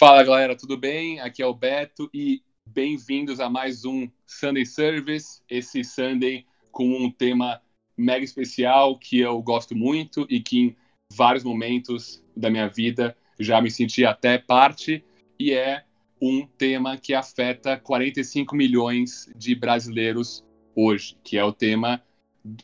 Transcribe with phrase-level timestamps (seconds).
[0.00, 1.20] Fala galera, tudo bem?
[1.20, 5.42] Aqui é o Beto e bem-vindos a mais um Sunday Service.
[5.46, 7.60] Esse Sunday com um tema
[7.98, 10.76] mega especial que eu gosto muito e que em
[11.12, 15.04] vários momentos da minha vida já me senti até parte,
[15.38, 15.84] e é
[16.18, 20.42] um tema que afeta 45 milhões de brasileiros
[20.74, 22.02] hoje, que é o tema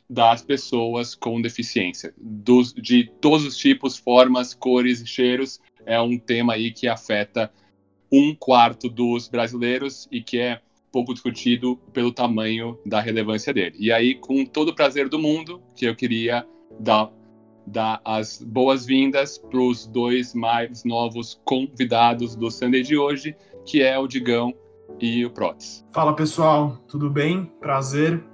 [0.09, 5.61] das pessoas com deficiência, dos, de todos os tipos, formas, cores e cheiros.
[5.87, 7.51] É um tema aí que afeta
[8.13, 10.61] um quarto dos brasileiros e que é
[10.93, 13.77] pouco discutido pelo tamanho da relevância dele.
[13.79, 16.47] E aí, com todo o prazer do mundo, que eu queria
[16.81, 17.11] dar,
[17.67, 23.99] dar as boas-vindas para os dois mais novos convidados do Sunday de hoje, que é
[23.99, 24.55] o Digão
[25.01, 25.85] e o Protes.
[25.93, 27.45] Fala pessoal, tudo bem?
[27.61, 28.25] Prazer.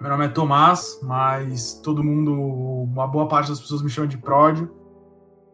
[0.00, 4.18] Meu nome é Tomás, mas todo mundo, uma boa parte das pessoas me chamam de
[4.18, 4.70] Pródio.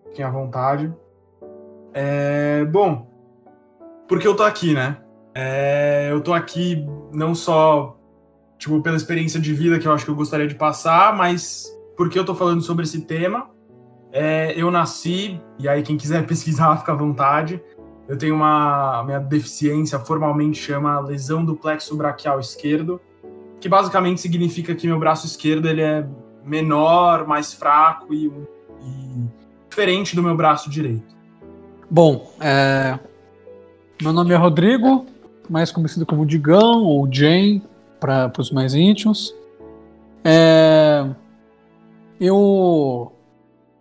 [0.08, 0.92] Fiquem à vontade.
[1.92, 3.08] É, bom,
[4.08, 4.98] porque eu tô aqui, né?
[5.34, 7.96] É, eu tô aqui não só
[8.58, 12.18] tipo pela experiência de vida que eu acho que eu gostaria de passar, mas porque
[12.18, 13.50] eu tô falando sobre esse tema.
[14.10, 17.62] É, eu nasci e aí quem quiser pesquisar fica à vontade.
[18.08, 22.98] Eu tenho uma minha deficiência formalmente chama lesão do plexo braquial esquerdo,
[23.60, 26.08] que basicamente significa que meu braço esquerdo ele é
[26.42, 28.26] menor, mais fraco e,
[28.80, 29.24] e
[29.68, 31.17] diferente do meu braço direito.
[31.90, 32.98] Bom, é,
[34.02, 35.06] meu nome é Rodrigo,
[35.48, 37.62] mais conhecido como Digão ou Jane
[37.98, 39.34] para os mais íntimos.
[40.22, 41.06] É,
[42.20, 43.10] eu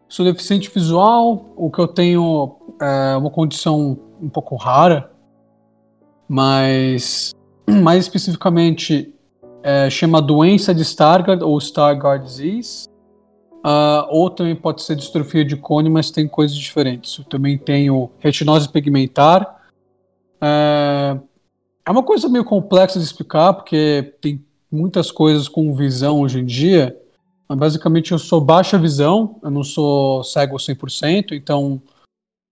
[0.08, 5.11] sou deficiente visual, o que eu tenho é uma condição um pouco rara,
[6.30, 7.35] mas
[7.67, 9.13] mais especificamente
[9.61, 12.88] é, chama doença de Stargardt ou Stargardt disease.
[13.67, 17.17] Uh, ou também pode ser distrofia de cone, mas tem coisas diferentes.
[17.17, 19.57] Eu também tenho retinose pigmentar,
[20.39, 21.17] é,
[21.85, 24.41] é uma coisa meio complexa de explicar, porque tem
[24.72, 26.97] muitas coisas com visão hoje em dia.
[27.47, 31.81] Mas basicamente, eu sou baixa visão, eu não sou cego 100%, então,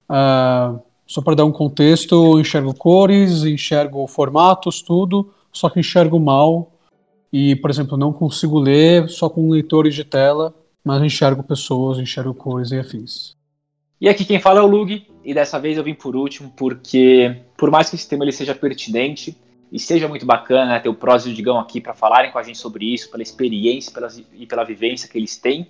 [0.10, 6.20] é, só para dar um contexto, eu enxergo cores, enxergo formatos, tudo, só que enxergo
[6.20, 6.72] mal.
[7.32, 10.54] E, por exemplo, não consigo ler só com leitores de tela,
[10.86, 13.36] mas enxergo pessoas, enxergo cores e afins.
[14.00, 17.42] E aqui quem fala é o Lug, e dessa vez eu vim por último, porque
[17.58, 19.36] por mais que esse tema ele seja pertinente
[19.72, 22.38] e seja muito bacana né, ter o Prós e o Digão aqui para falarem com
[22.38, 25.68] a gente sobre isso, pela experiência pela, e pela vivência que eles têm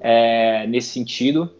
[0.00, 1.50] é, nesse sentido,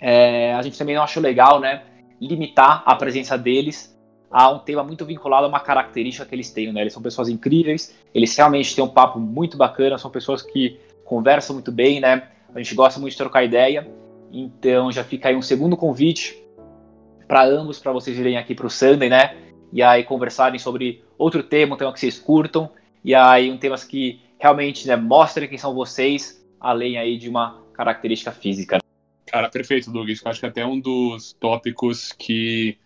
[0.00, 1.84] é, a gente também não achou legal né,
[2.20, 3.94] limitar a presença deles
[4.30, 6.72] a um tema muito vinculado a uma característica que eles têm.
[6.72, 6.80] Né?
[6.80, 11.54] Eles são pessoas incríveis, eles realmente têm um papo muito bacana, são pessoas que conversam
[11.54, 12.28] muito bem, né?
[12.54, 13.86] a gente gosta muito de trocar ideia.
[14.32, 16.40] Então já fica aí um segundo convite
[17.26, 19.36] para ambos, para vocês virem aqui para o Sunday, né?
[19.72, 22.70] E aí conversarem sobre outro tema, um tema que vocês curtam,
[23.04, 27.60] e aí um temas que realmente né, mostrem quem são vocês, além aí de uma
[27.72, 28.78] característica física.
[29.26, 30.20] Cara, perfeito, Douglas.
[30.24, 32.76] Acho que até um dos tópicos que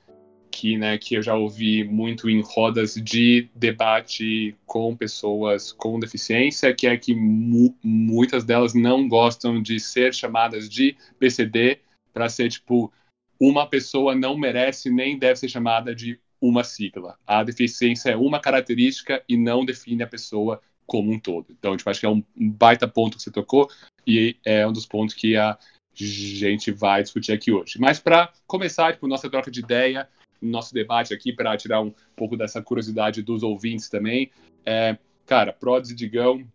[0.58, 6.74] que, né, que eu já ouvi muito em rodas de debate com pessoas com deficiência,
[6.74, 11.78] que é que mu muitas delas não gostam de ser chamadas de PCD
[12.12, 12.92] para ser tipo
[13.40, 17.16] uma pessoa não merece nem deve ser chamada de uma sigla.
[17.24, 21.46] A deficiência é uma característica e não define a pessoa como um todo.
[21.50, 23.70] Então, tipo, acho que é um baita ponto que você tocou
[24.04, 25.56] e é um dos pontos que a
[25.94, 27.78] gente vai discutir aqui hoje.
[27.78, 30.08] Mas para começar, tipo, nossa troca de ideia,
[30.40, 34.30] nosso debate aqui para tirar um pouco dessa curiosidade dos ouvintes também.
[34.64, 36.46] É, cara, Prods e Digão,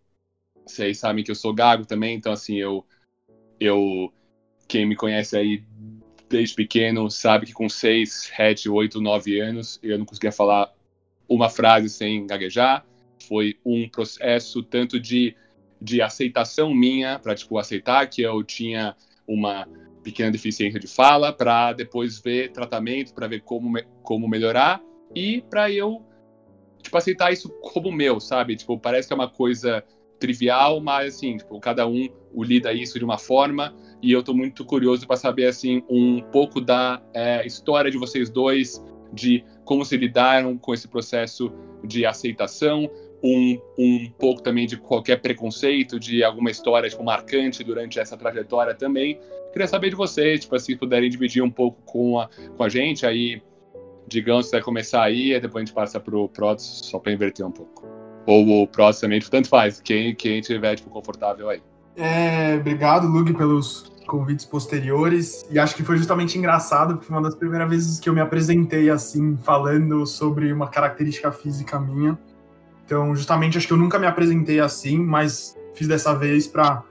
[0.66, 2.84] vocês sabem que eu sou gago também, então assim, eu,
[3.60, 4.12] eu
[4.66, 5.62] quem me conhece aí
[6.28, 10.72] desde pequeno sabe que com 6, 7, 8, 9 anos eu não conseguia falar
[11.28, 12.84] uma frase sem gaguejar.
[13.28, 15.36] Foi um processo tanto de,
[15.80, 18.96] de aceitação minha, para tipo, aceitar que eu tinha
[19.26, 19.66] uma
[20.04, 24.80] pequena deficiência de fala, para depois ver tratamento, para ver como, me, como melhorar
[25.14, 26.04] e para eu
[26.82, 28.54] tipo aceitar isso como meu, sabe?
[28.54, 29.82] Tipo, parece que é uma coisa
[30.20, 34.64] trivial, mas assim, tipo, cada um lida isso de uma forma e eu estou muito
[34.64, 39.96] curioso para saber assim um pouco da é, história de vocês dois, de como se
[39.96, 41.52] lidaram com esse processo
[41.82, 42.90] de aceitação,
[43.22, 48.74] um, um pouco também de qualquer preconceito, de alguma história tipo, marcante durante essa trajetória
[48.74, 49.18] também.
[49.54, 53.06] Queria saber de vocês, tipo, se puderem dividir um pouco com a, com a gente,
[53.06, 53.40] aí,
[54.08, 57.52] digamos, se vai começar aí, depois a gente passa pro Prods, só para inverter um
[57.52, 57.86] pouco.
[58.26, 61.62] Ou o Prods também, tipo, tanto faz, quem, quem tiver, tipo, confortável aí.
[61.96, 65.46] É, obrigado, Lug, pelos, convites posteriores.
[65.50, 68.20] E acho que foi justamente engraçado, porque foi uma das primeiras vezes que eu me
[68.20, 72.18] apresentei assim, falando sobre uma característica física minha.
[72.84, 76.82] Então, justamente, acho que eu nunca me apresentei assim, mas fiz dessa vez para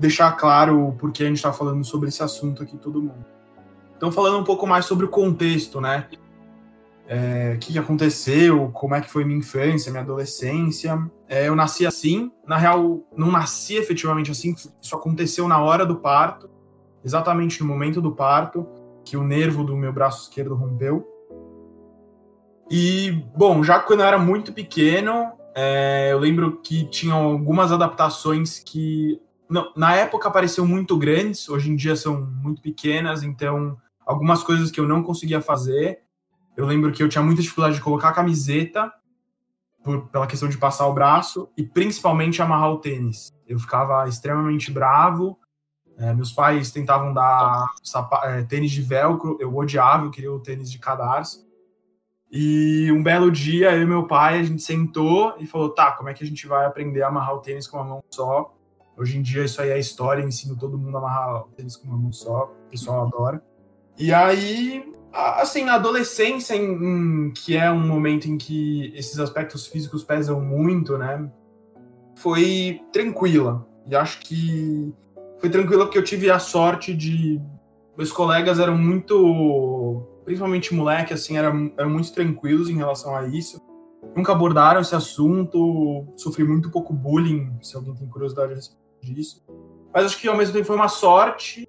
[0.00, 3.24] deixar claro o porquê a gente está falando sobre esse assunto aqui, todo mundo.
[3.96, 6.08] Então, falando um pouco mais sobre o contexto, né?
[7.06, 10.98] É, o que, que, aconteceu, como é que foi minha infância, minha adolescência.
[11.28, 15.96] É, eu nasci assim, na real, não nasci efetivamente assim, isso aconteceu na hora do
[15.96, 16.48] parto,
[17.04, 18.66] exatamente no momento do parto,
[19.04, 21.06] que o nervo do meu braço esquerdo rompeu.
[22.70, 28.60] E, bom, já quando eu era muito pequeno, é, eu lembro que tinham algumas adaptações
[28.60, 29.20] que
[29.50, 33.76] não, na época pareciam muito grandes, hoje em dia são muito pequenas, então
[34.06, 36.00] algumas coisas que eu não conseguia fazer.
[36.56, 38.92] Eu lembro que eu tinha muita dificuldade de colocar a camiseta
[39.82, 43.32] por, pela questão de passar o braço e principalmente amarrar o tênis.
[43.46, 45.36] Eu ficava extremamente bravo.
[45.98, 47.66] É, meus pais tentavam dar
[48.24, 51.46] é, tênis de velcro, eu odiava, eu queria o tênis de cadarço.
[52.30, 56.08] E um belo dia, eu e meu pai, a gente sentou e falou: tá, como
[56.08, 58.54] é que a gente vai aprender a amarrar o tênis com uma mão só?
[58.96, 61.88] Hoje em dia, isso aí é história, ensino todo mundo a amarrar o tênis com
[61.88, 63.42] uma mão só, o pessoal adora.
[63.98, 69.66] E aí, assim, na adolescência, em, em, que é um momento em que esses aspectos
[69.66, 71.30] físicos pesam muito, né?
[72.16, 73.66] Foi tranquila.
[73.86, 74.92] E acho que
[75.38, 77.40] foi tranquila porque eu tive a sorte de.
[77.96, 83.60] Meus colegas eram muito principalmente moleque, assim, eram, eram muito tranquilos em relação a isso.
[84.14, 89.44] Nunca abordaram esse assunto, sofri muito pouco bullying, se alguém tem curiosidade a respeito disso.
[89.92, 91.68] Mas acho que ao mesmo tempo foi uma sorte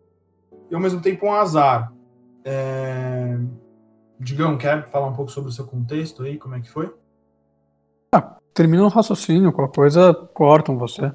[0.70, 1.92] e ao mesmo tempo um azar.
[2.46, 3.38] É...
[4.20, 6.94] Digão, quer falar um pouco sobre o seu contexto aí, como é que foi?
[8.14, 11.12] Ah, termina o raciocínio, qualquer coisa cortam você.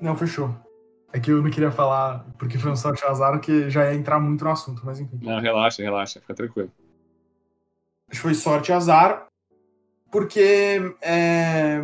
[0.00, 0.54] Não, fechou.
[1.12, 4.18] É que eu não queria falar, porque foi um sorte azar que já ia entrar
[4.20, 5.18] muito no assunto, mas enfim.
[5.22, 6.70] Não, relaxa, relaxa, fica tranquilo.
[8.10, 9.26] Acho que foi sorte azar,
[10.10, 11.82] porque é,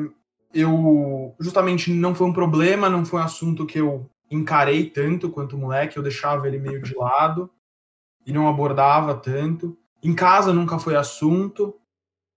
[0.54, 5.58] eu justamente não foi um problema, não foi um assunto que eu encarei tanto quanto
[5.58, 7.50] moleque, eu deixava ele meio de lado
[8.26, 9.76] e não abordava tanto.
[10.02, 11.74] Em casa nunca foi assunto.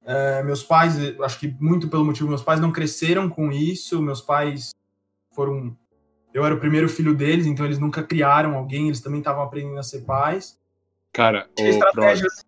[0.04, 4.02] É, meus pais, acho que muito pelo motivo, meus pais não cresceram com isso.
[4.02, 4.72] Meus pais
[5.34, 5.76] foram
[6.34, 9.80] eu era o primeiro filho deles, então eles nunca criaram alguém, eles também estavam aprendendo
[9.80, 10.60] a ser pais.
[11.12, 12.46] Cara, o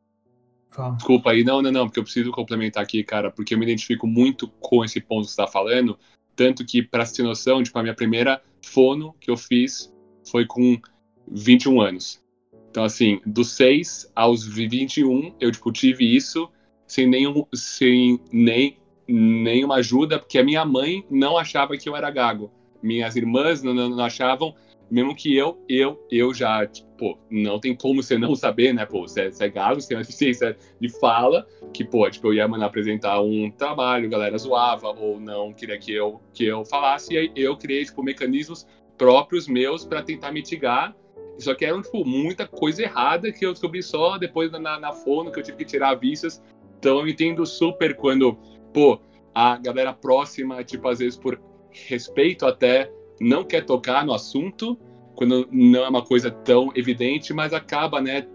[0.95, 4.05] Desculpa aí, não, não, não, porque eu preciso complementar aqui, cara, porque eu me identifico
[4.05, 5.97] muito com esse ponto que você está falando,
[6.35, 9.91] tanto que, para ter noção, tipo, a minha primeira fono que eu fiz
[10.29, 10.79] foi com
[11.27, 12.21] 21 anos.
[12.69, 16.49] Então, assim, dos 6 aos 21, eu, tipo, tive isso
[16.87, 18.77] sem nenhum, sem nem,
[19.07, 22.51] nenhuma ajuda, porque a minha mãe não achava que eu era gago
[22.81, 24.55] minhas irmãs não, não, não, achavam,
[24.89, 28.85] mesmo que eu, eu, eu já, tipo, pô, não tem como você não saber, né,
[28.85, 32.27] pô, você, é, você é galo, você tem uma deficiência de fala, que, pô, tipo,
[32.27, 36.45] eu ia mandar apresentar um trabalho, a galera zoava, ou não queria que eu, que
[36.45, 40.95] eu falasse, e aí eu criei, tipo, mecanismos próprios meus para tentar mitigar,
[41.37, 45.31] só que eram, tipo, muita coisa errada que eu descobri só depois na, na fono,
[45.31, 46.43] que eu tive que tirar vistas,
[46.77, 48.33] então eu entendo super quando,
[48.73, 48.99] pô,
[49.33, 51.39] a galera próxima, tipo, às vezes por
[51.71, 54.77] respeito até, não quer tocar no assunto,
[55.15, 58.25] quando não é uma coisa tão evidente, mas acaba, né,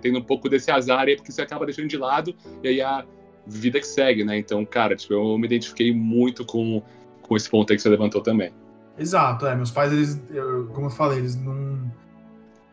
[0.00, 3.04] tendo um pouco desse azar aí, porque você acaba deixando de lado, e aí a
[3.46, 4.38] vida que segue, né?
[4.38, 6.82] Então, cara, tipo, eu me identifiquei muito com,
[7.20, 8.52] com esse ponto aí que você levantou também.
[8.98, 9.54] Exato, é.
[9.54, 11.90] Meus pais, eles, eu, como eu falei, eles não.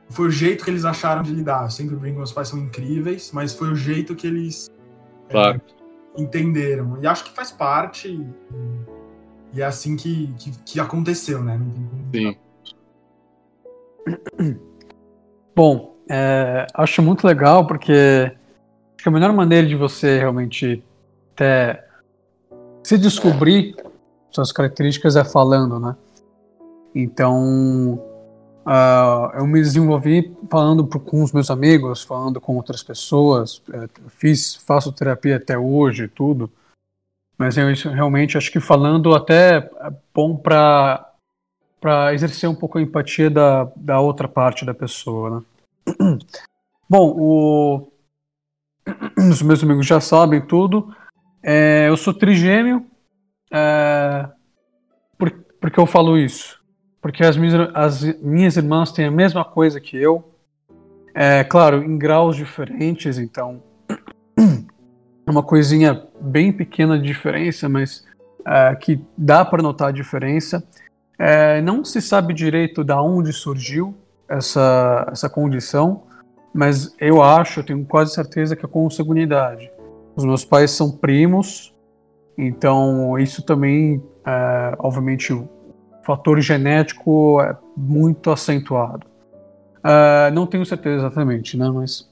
[0.10, 1.66] Foi o jeito que eles acharam de lidar.
[1.66, 4.70] Eu sempre brinco, meus pais são incríveis, mas foi o jeito que eles
[5.30, 5.62] claro.
[6.18, 7.00] é, entenderam.
[7.02, 8.20] E acho que faz parte.
[9.54, 11.58] E é assim que, que, que aconteceu, né?
[11.58, 11.72] Não
[12.12, 12.40] tem como...
[14.38, 14.60] Sim.
[15.56, 20.84] Bom, é, acho muito legal porque acho que a melhor maneira de você realmente
[21.34, 21.86] até
[22.84, 23.76] se descobrir
[24.32, 25.96] suas características é falando, né?
[26.94, 27.94] Então,
[28.66, 34.56] uh, eu me desenvolvi falando com os meus amigos, falando com outras pessoas, é, fiz,
[34.56, 36.50] faço terapia até hoje, tudo.
[37.40, 41.06] Mas eu realmente acho que falando até é bom para
[41.80, 45.46] para exercer um pouco a empatia da, da outra parte da pessoa,
[45.88, 46.18] né?
[46.90, 47.92] Bom, o...
[49.32, 50.94] os meus amigos já sabem tudo.
[51.42, 52.86] É, eu sou trigêmeo.
[53.50, 54.28] É...
[55.18, 56.60] Por, por que eu falo isso?
[57.02, 60.34] Porque as minhas, as minhas irmãs têm a mesma coisa que eu.
[61.16, 63.64] É, claro, em graus diferentes, então
[65.32, 68.06] uma coisinha bem pequena de diferença, mas
[68.42, 70.64] uh, que dá para notar a diferença.
[71.18, 73.94] É, não se sabe direito da onde surgiu
[74.28, 76.04] essa, essa condição,
[76.54, 79.70] mas eu acho, eu tenho quase certeza que é consanguinidade.
[80.16, 81.76] Os meus pais são primos,
[82.38, 85.48] então isso também, é, obviamente, o
[86.04, 89.06] fator genético é muito acentuado.
[89.80, 91.70] Uh, não tenho certeza exatamente, né?
[91.70, 92.10] Mas.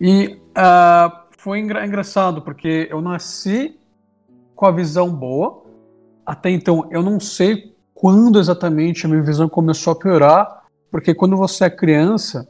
[0.00, 3.78] E uh, foi engra engraçado, porque eu nasci
[4.54, 5.62] com a visão boa.
[6.24, 11.36] Até então, eu não sei quando exatamente a minha visão começou a piorar, porque quando
[11.36, 12.48] você é criança,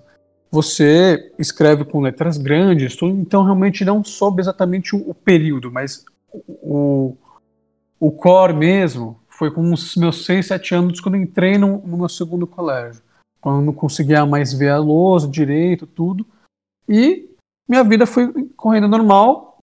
[0.50, 6.04] você escreve com letras grandes, tudo, então realmente não soube exatamente o, o período, mas
[6.32, 7.16] o,
[8.00, 12.08] o core mesmo foi com os meus 6, 7 anos quando entrei no, no meu
[12.08, 13.02] segundo colégio
[13.46, 16.26] quando não conseguia mais ver a lousa direito, tudo.
[16.88, 17.30] E
[17.68, 19.58] minha vida foi correndo normal,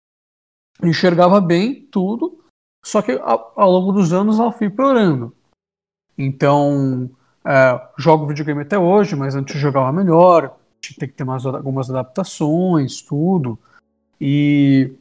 [0.83, 2.43] enxergava bem tudo,
[2.83, 5.35] só que ao, longo dos anos ela foi piorando.
[6.17, 7.09] Então,
[7.45, 13.01] é, jogo videogame até hoje, mas antes jogava melhor, tinha que ter mais, algumas adaptações,
[13.01, 13.57] tudo.
[14.19, 14.93] E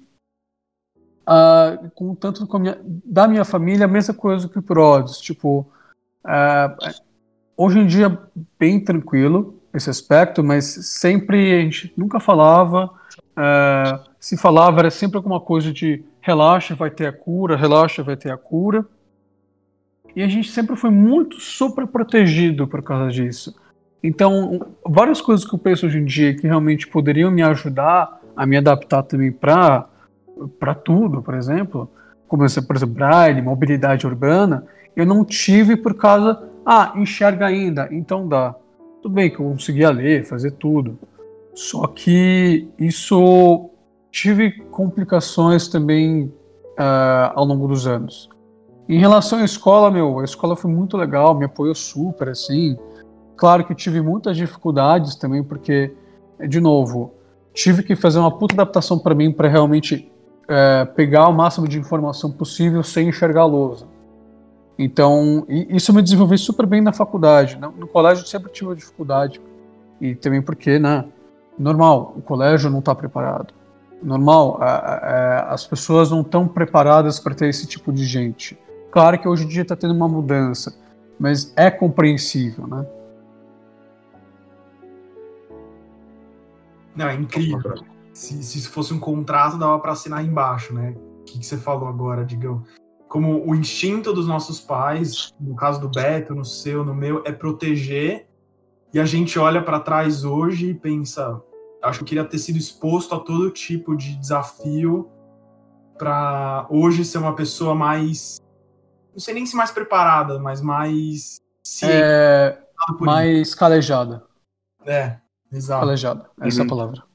[1.23, 5.67] uh, com tanto com minha, da minha família, a mesma coisa que o Prods, tipo,
[6.25, 7.11] uh,
[7.63, 8.19] Hoje em dia,
[8.59, 12.91] bem tranquilo esse aspecto, mas sempre a gente nunca falava.
[13.31, 18.17] Uh, se falava, era sempre alguma coisa de relaxa, vai ter a cura, relaxa, vai
[18.17, 18.85] ter a cura.
[20.15, 23.55] E a gente sempre foi muito super protegido por causa disso.
[24.03, 28.47] Então, várias coisas que eu penso hoje em dia que realmente poderiam me ajudar a
[28.47, 29.87] me adaptar também para
[30.59, 31.91] para tudo, por exemplo,
[32.27, 34.65] como por exemplo, braille, mobilidade urbana,
[34.97, 38.55] eu não tive por causa ah, enxerga ainda, então dá.
[39.03, 40.99] Tudo bem que eu conseguia ler, fazer tudo.
[41.55, 43.71] Só que isso
[44.11, 48.29] tive complicações também uh, ao longo dos anos.
[48.89, 52.77] Em relação à escola, meu, a escola foi muito legal, me apoiou super, assim.
[53.37, 55.95] Claro que tive muitas dificuldades também, porque,
[56.47, 57.15] de novo,
[57.55, 60.11] tive que fazer uma puta adaptação para mim para realmente
[60.45, 63.87] uh, pegar o máximo de informação possível sem enxergar a lousa.
[64.83, 67.55] Então, isso me desenvolvi super bem na faculdade.
[67.59, 69.39] No, no colégio eu sempre tive dificuldade.
[70.01, 71.05] E também porque, né?
[71.59, 73.53] Normal, o colégio não está preparado.
[74.03, 78.59] Normal, a, a, as pessoas não estão preparadas para ter esse tipo de gente.
[78.91, 80.75] Claro que hoje em dia está tendo uma mudança,
[81.19, 82.87] mas é compreensível, né?
[86.97, 87.85] Não, é incrível.
[88.15, 90.95] Se, se fosse um contrato, dava para assinar embaixo, né?
[91.21, 92.65] O que, que você falou agora, Digão?
[93.11, 97.33] Como o instinto dos nossos pais, no caso do Beto, no seu, no meu, é
[97.33, 98.29] proteger.
[98.95, 101.43] E a gente olha para trás hoje e pensa,
[101.83, 105.11] acho que eu queria ter sido exposto a todo tipo de desafio
[105.99, 108.39] para hoje ser uma pessoa mais
[109.13, 111.41] não sei nem se mais preparada, mas mais
[111.83, 112.59] é,
[113.01, 113.57] mais isso.
[113.57, 114.23] calejada.
[114.87, 115.17] É,
[115.53, 115.81] exato.
[115.81, 116.47] Calejada, essa uhum.
[116.47, 116.69] é a uhum.
[116.69, 117.10] palavra.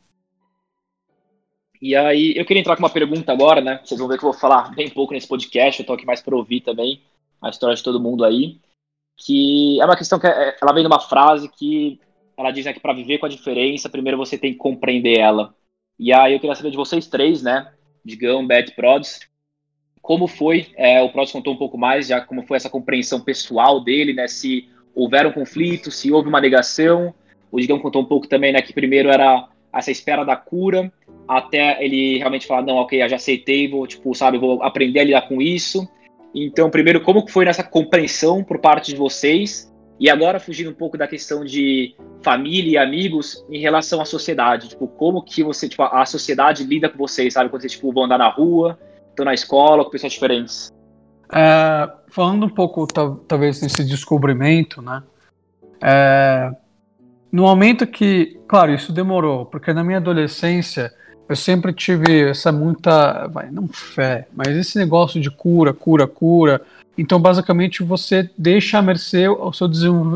[1.82, 3.80] E aí, eu queria entrar com uma pergunta agora, né?
[3.84, 6.22] Vocês vão ver que eu vou falar bem pouco nesse podcast, eu tô aqui mais
[6.22, 7.02] para ouvir também
[7.42, 8.58] a história de todo mundo aí.
[9.18, 12.00] Que é uma questão que é, ela vem de uma frase que
[12.38, 15.56] ela diz né, que para viver com a diferença, primeiro você tem que compreender ela.
[15.98, 17.72] E aí eu queria saber de vocês três, né?
[18.04, 19.22] Digão, Beth, Prods,
[20.02, 23.84] como foi, é, o Prods contou um pouco mais, já como foi essa compreensão pessoal
[23.84, 24.28] dele, né?
[24.28, 27.14] Se houveram conflitos, se houve uma negação.
[27.52, 28.62] O Digão contou um pouco também, né?
[28.62, 29.48] Que primeiro era
[29.80, 30.92] essa espera da cura,
[31.28, 35.04] até ele realmente falar, não, ok, eu já aceitei, vou, tipo, sabe, vou aprender a
[35.04, 35.88] lidar com isso.
[36.34, 39.74] Então, primeiro, como foi nessa compreensão por parte de vocês?
[40.00, 44.70] E agora, fugindo um pouco da questão de família e amigos, em relação à sociedade,
[44.70, 47.50] tipo, como que você, tipo, a sociedade lida com vocês, sabe?
[47.50, 48.78] Quando vocês, tipo, vão andar na rua,
[49.10, 50.70] estão na escola, com pessoas diferentes.
[51.34, 55.02] É, falando um pouco, talvez, nesse descobrimento, né?
[55.82, 56.52] É,
[57.32, 60.94] no momento que, claro, isso demorou, porque na minha adolescência
[61.28, 66.62] eu sempre tive essa muita, vai, não fé, mas esse negócio de cura, cura, cura.
[66.98, 69.68] Então, basicamente, você deixa a mercê ao seu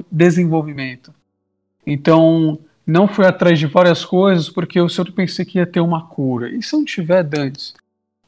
[0.10, 1.14] desenvolvimento.
[1.86, 6.08] Então, não fui atrás de várias coisas porque eu sempre pensei que ia ter uma
[6.08, 6.50] cura.
[6.50, 7.74] E se não tiver, dantes?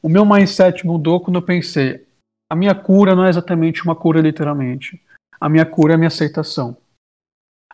[0.02, 2.04] O meu mindset mudou quando eu pensei:
[2.50, 5.00] a minha cura não é exatamente uma cura, literalmente.
[5.40, 6.76] A minha cura é a minha aceitação.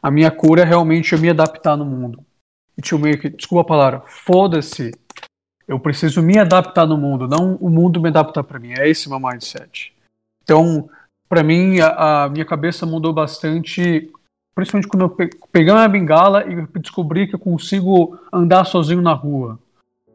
[0.01, 2.28] A minha cura é realmente eu me adaptar no mundo.
[2.79, 4.93] E tipo, meio que, desculpa a palavra, foda-se.
[5.67, 8.73] Eu preciso me adaptar no mundo, não o mundo me adaptar para mim.
[8.79, 9.93] É esse meu mindset.
[10.45, 10.89] Então,
[11.29, 14.11] para mim, a, a, minha cabeça mudou bastante,
[14.55, 19.13] principalmente quando eu pe peguei uma bengala e descobri que eu consigo andar sozinho na
[19.13, 19.59] rua.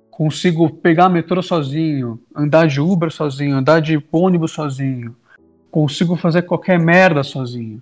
[0.10, 5.16] Consigo pegar metrô sozinho, andar de Uber sozinho, andar de ônibus sozinho.
[5.70, 7.82] consigo fazer qualquer merda sozinho.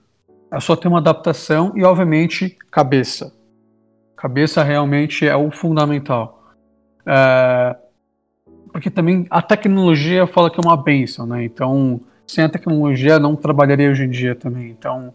[0.49, 3.33] É só ter uma adaptação e, obviamente, cabeça.
[4.21, 6.43] Cabeça realmente é o fundamental.
[7.03, 7.75] É,
[8.71, 11.43] porque também a tecnologia fala que é uma benção, né?
[11.43, 14.69] Então, sem a tecnologia, não trabalharia hoje em dia também.
[14.69, 15.11] Então,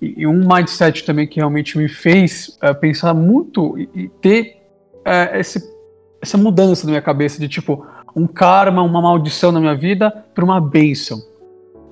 [0.00, 4.62] e, e um mindset também que realmente me fez é, pensar muito e, e ter
[5.04, 5.62] é, esse,
[6.22, 10.42] essa mudança na minha cabeça de tipo um karma, uma maldição na minha vida para
[10.42, 11.18] uma benção.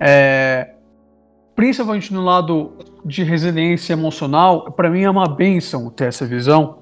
[0.00, 0.70] É,
[1.58, 2.70] principalmente no lado
[3.04, 6.78] de resiliência emocional, para mim é uma benção ter essa visão,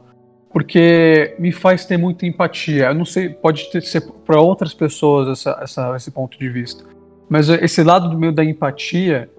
[0.52, 2.88] porque me faz ter muita empatia.
[2.88, 6.85] Eu não sei, pode ter, ser para outras pessoas essa, essa, esse ponto de vista,
[7.26, 9.30] mas esse lado do meu da empatia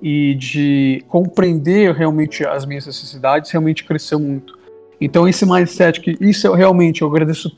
[0.00, 4.56] e de compreender realmente as minhas necessidades realmente cresceu muito.
[5.00, 7.50] Então esse mindset que isso eu realmente eu agradeço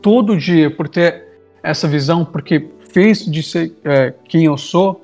[0.00, 1.24] todo dia por ter
[1.60, 5.03] essa visão, porque fez de ser é, quem eu sou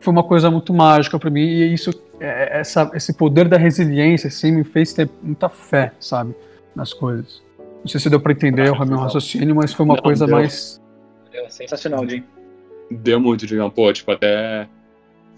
[0.00, 4.28] foi uma coisa muito mágica para mim e isso é, essa, esse poder da resiliência
[4.28, 6.34] assim me fez ter muita fé sabe
[6.74, 7.42] nas coisas.
[7.80, 10.36] Não sei se deu para entender o meu raciocínio mas foi uma não, coisa deu.
[10.36, 10.80] mais
[11.32, 11.48] deu.
[11.50, 12.24] sensacional Jim.
[12.90, 14.68] Deu muito Digão pô tipo até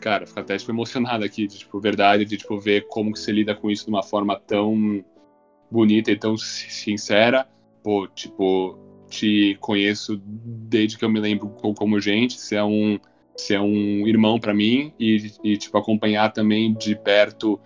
[0.01, 3.33] cara fico até tipo, emocionado aqui de tipo verdade de tipo ver como que você
[3.33, 5.05] lida com isso de uma forma tão
[5.71, 7.47] bonita e tão sincera.
[7.83, 12.39] Pô tipo te conheço desde que eu me lembro como gente.
[12.39, 12.99] Você é um
[13.39, 17.61] ser um irmão para mim e, e, tipo, acompanhar também de perto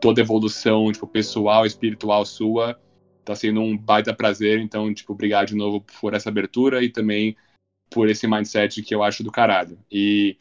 [0.00, 2.78] toda a evolução, tipo, pessoal, espiritual sua,
[3.24, 7.36] tá sendo um baita prazer, então, tipo, obrigado de novo por essa abertura e também
[7.90, 9.78] por esse mindset que eu acho do caralho.
[9.90, 10.36] E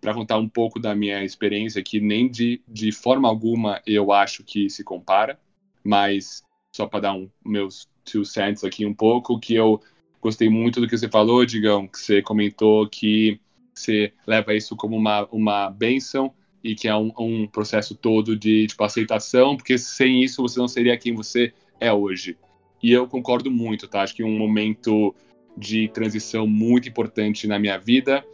[0.00, 4.44] para contar um pouco da minha experiência, que nem de, de forma alguma eu acho
[4.44, 5.38] que se compara,
[5.82, 6.42] mas
[6.74, 9.80] só para dar um meus two cents aqui um pouco, que eu
[10.20, 13.40] gostei muito do que você falou, Digão, que você comentou que
[13.78, 18.66] você leva isso como uma, uma benção e que é um, um processo todo de
[18.66, 22.36] tipo, aceitação, porque sem isso você não seria quem você é hoje.
[22.82, 24.02] E eu concordo muito, tá?
[24.02, 25.14] Acho que um momento
[25.56, 28.24] de transição muito importante na minha vida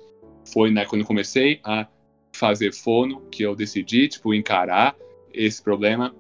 [0.53, 1.87] foi né, quando comecei a
[2.35, 4.95] fazer fono, que eu decidi, tipo, encarar
[5.33, 6.15] esse problema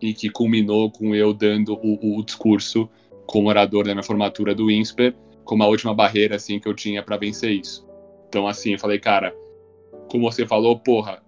[0.00, 2.90] e que culminou com eu dando o, o discurso
[3.26, 7.02] como orador da minha formatura do INSPER, como a última barreira, assim, que eu tinha
[7.02, 7.86] para vencer isso.
[8.32, 9.36] Então, assim, eu falei, cara,
[10.08, 11.22] como você falou, porra,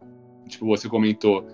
[0.49, 1.47] tipo, você comentou,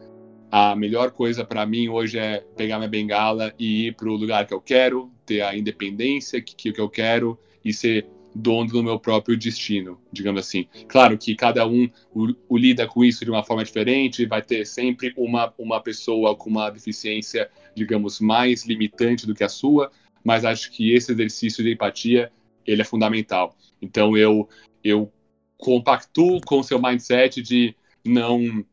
[0.49, 4.55] a melhor coisa para mim hoje é pegar minha bengala e ir pro lugar que
[4.55, 9.37] eu quero, ter a independência que, que eu quero e ser dono do meu próprio
[9.37, 10.69] destino, digamos assim.
[10.87, 14.65] Claro que cada um o, o, lida com isso de uma forma diferente, vai ter
[14.65, 19.91] sempre uma, uma pessoa com uma deficiência, digamos, mais limitante do que a sua,
[20.23, 22.31] mas acho que esse exercício de empatia,
[22.65, 23.57] ele é fundamental.
[23.83, 24.49] Então eu
[24.83, 25.13] eu
[25.61, 28.65] compactuo com o seu mindset de não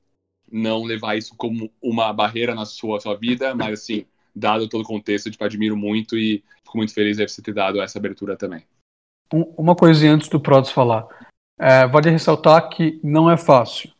[0.49, 4.87] não levar isso como uma barreira na sua, sua vida, mas assim, dado todo o
[4.87, 8.63] contexto, te admiro muito e fico muito feliz de você ter dado essa abertura também.
[9.57, 11.05] Uma coisinha antes do Prods falar.
[11.59, 13.91] É, vale ressaltar que não é fácil.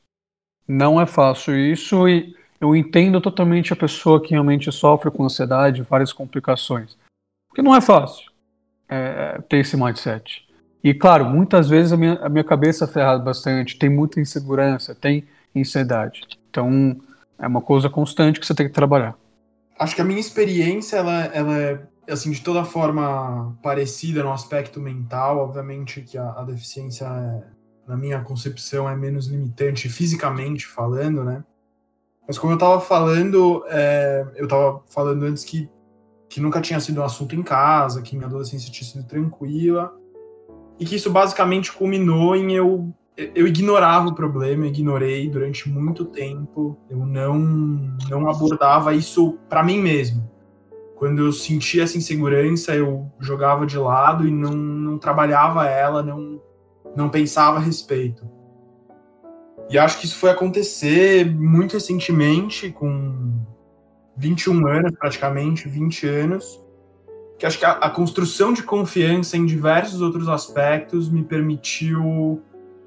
[0.66, 5.82] Não é fácil isso e eu entendo totalmente a pessoa que realmente sofre com ansiedade,
[5.82, 6.98] várias complicações.
[7.50, 8.32] Porque não é fácil
[8.88, 10.47] é, ter esse mindset.
[10.84, 15.26] E claro, muitas vezes a minha, a minha cabeça ferra bastante, tem muita insegurança, tem
[15.56, 16.22] ansiedade.
[16.50, 16.98] Então
[17.38, 19.16] é uma coisa constante que você tem que trabalhar.
[19.80, 24.80] Acho que a minha experiência, ela, ela é assim, de toda forma parecida no aspecto
[24.80, 25.40] mental.
[25.40, 27.44] Obviamente que a, a deficiência, é,
[27.88, 31.44] na minha concepção, é menos limitante fisicamente falando, né?
[32.28, 35.70] Mas como eu estava falando, é, eu estava falando antes que,
[36.28, 39.94] que nunca tinha sido um assunto em casa, que minha adolescência tinha sido tranquila
[40.80, 42.94] e que isso basicamente culminou em eu
[43.36, 47.40] eu ignorava o problema, ignorei durante muito tempo, eu não
[48.10, 50.30] não abordava isso para mim mesmo.
[50.96, 56.40] Quando eu sentia essa insegurança, eu jogava de lado e não, não trabalhava ela, não
[56.96, 58.28] não pensava a respeito.
[59.70, 63.44] E acho que isso foi acontecer muito recentemente, com
[64.16, 66.60] 21 anos praticamente, 20 anos,
[67.38, 72.42] que acho que a, a, construção de confiança em diversos outros aspectos me permitiu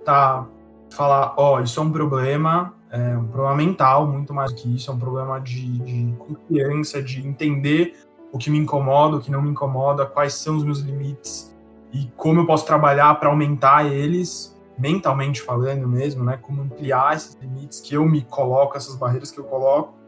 [0.05, 0.47] tá,
[0.91, 4.91] falar, ó, oh, isso é um problema, é um problema mental, muito mais que isso,
[4.91, 7.95] é um problema de, de confiança, de entender
[8.33, 11.55] o que me incomoda, o que não me incomoda, quais são os meus limites
[11.93, 16.39] e como eu posso trabalhar para aumentar eles, mentalmente falando mesmo, né?
[16.41, 20.00] Como ampliar esses limites que eu me coloco, essas barreiras que eu coloco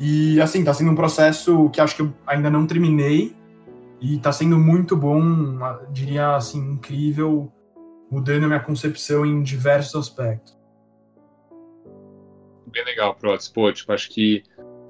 [0.00, 3.34] e assim, tá sendo um processo que acho que eu ainda não terminei
[4.00, 5.22] e tá sendo muito bom,
[5.92, 7.52] diria assim, incrível
[8.10, 10.56] mudando a minha concepção em diversos aspectos.
[12.66, 13.48] Bem legal, Prots.
[13.48, 14.42] Pô, tipo, acho que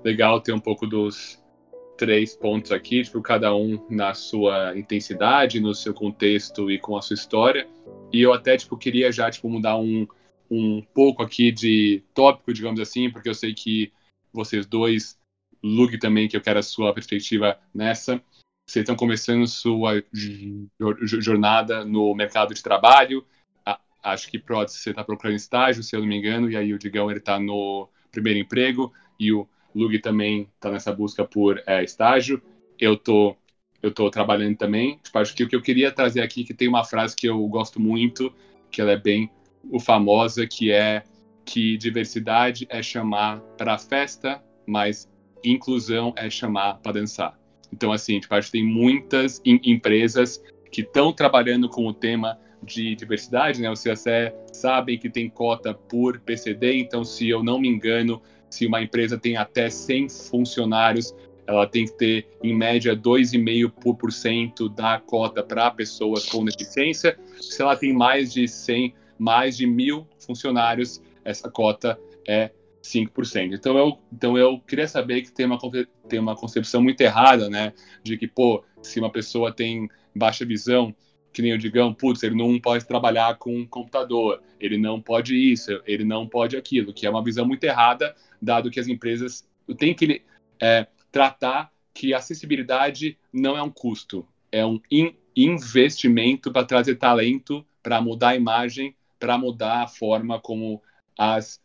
[0.04, 1.42] legal ter um pouco dos
[1.96, 7.02] três pontos aqui, tipo, cada um na sua intensidade, no seu contexto e com a
[7.02, 7.66] sua história.
[8.12, 10.06] E eu até, tipo, queria já, tipo, mudar um,
[10.50, 13.92] um pouco aqui de tópico, digamos assim, porque eu sei que
[14.32, 15.18] vocês dois,
[15.62, 18.22] Lug também, que eu quero a sua perspectiva nessa,
[18.68, 20.04] vocês estão começando sua
[20.92, 23.24] jornada no mercado de trabalho.
[24.02, 26.78] Acho que Prod, você está procurando estágio, se eu não me engano, e aí o
[26.78, 31.82] Digão ele está no primeiro emprego e o Lug também está nessa busca por é,
[31.82, 32.42] estágio.
[32.78, 33.34] Eu tô
[33.82, 34.98] eu tô trabalhando também.
[35.02, 37.46] Tipo, acho que o que eu queria trazer aqui que tem uma frase que eu
[37.48, 38.32] gosto muito,
[38.70, 39.30] que ela é bem
[39.70, 41.04] o famosa, que é
[41.48, 45.08] que diversidade é chamar para festa, mas
[45.42, 47.38] inclusão é chamar para dançar.
[47.72, 53.62] Então, assim, tipo, acho tem muitas empresas que estão trabalhando com o tema de diversidade,
[53.62, 53.70] né?
[53.70, 58.66] Vocês até sabem que tem cota por PCD, então, se eu não me engano, se
[58.66, 61.14] uma empresa tem até 100 funcionários,
[61.46, 67.18] ela tem que ter, em média, 2,5% da cota para pessoas com deficiência.
[67.40, 72.50] Se ela tem mais de 100, mais de mil funcionários, essa cota é
[72.82, 73.52] 5%.
[73.52, 75.58] Então eu, então eu queria saber que tem uma,
[76.08, 77.72] tem uma concepção muito errada, né?
[78.02, 80.94] De que, pô, se uma pessoa tem baixa visão,
[81.32, 85.36] que nem o Digão, putz, ele não pode trabalhar com um computador, ele não pode
[85.36, 89.46] isso, ele não pode aquilo, que é uma visão muito errada, dado que as empresas
[89.76, 90.22] têm que
[90.60, 97.64] é, tratar que acessibilidade não é um custo, é um in investimento para trazer talento,
[97.80, 100.82] para mudar a imagem, para mudar a forma como
[101.18, 101.60] as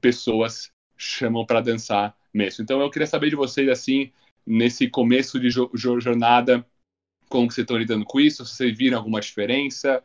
[0.00, 2.62] pessoas chamam para dançar mesmo.
[2.62, 4.12] Então eu queria saber de vocês assim,
[4.46, 6.64] nesse começo de jo jornada,
[7.28, 10.02] como que vocês estão lidando com isso, se vocês viram alguma diferença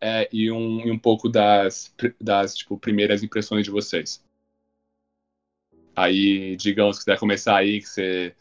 [0.00, 4.24] é, e, um, e um pouco das, das tipo, primeiras impressões de vocês.
[5.94, 8.34] Aí, digamos, se quiser começar aí, que você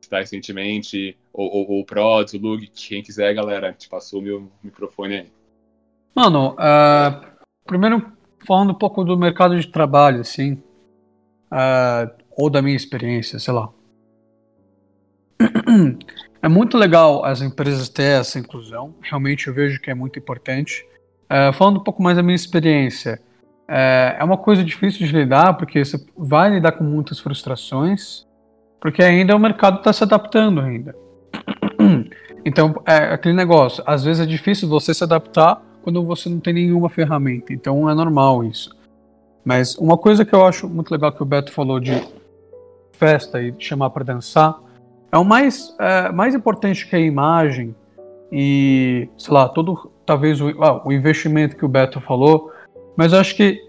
[0.00, 4.22] está recentemente, ou, ou, ou o Prods, o Lug, quem quiser, galera, te passou o
[4.22, 5.32] meu microfone aí.
[6.14, 8.10] Mano, uh, primeiro
[8.46, 10.54] falando um pouco do mercado de trabalho, assim,
[11.52, 13.68] uh, ou da minha experiência, sei lá.
[16.42, 20.86] É muito legal as empresas ter essa inclusão, realmente eu vejo que é muito importante.
[21.24, 23.18] Uh, falando um pouco mais da minha experiência,
[23.62, 28.26] uh, é uma coisa difícil de lidar, porque você vai lidar com muitas frustrações,
[28.78, 30.94] porque ainda o mercado está se adaptando ainda.
[32.44, 36.54] Então, é aquele negócio, às vezes é difícil você se adaptar quando você não tem
[36.54, 37.52] nenhuma ferramenta.
[37.52, 38.74] Então é normal isso.
[39.44, 41.92] Mas uma coisa que eu acho muito legal que o Beto falou de
[42.92, 44.58] festa e chamar para dançar
[45.12, 47.76] é o mais, é, mais importante que a imagem
[48.32, 52.50] e, sei lá, todo talvez o, ah, o investimento que o Beto falou.
[52.96, 53.60] Mas eu acho que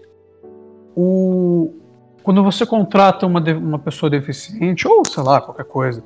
[0.96, 1.74] o,
[2.22, 6.02] quando você contrata uma, uma pessoa deficiente, ou sei lá, qualquer coisa,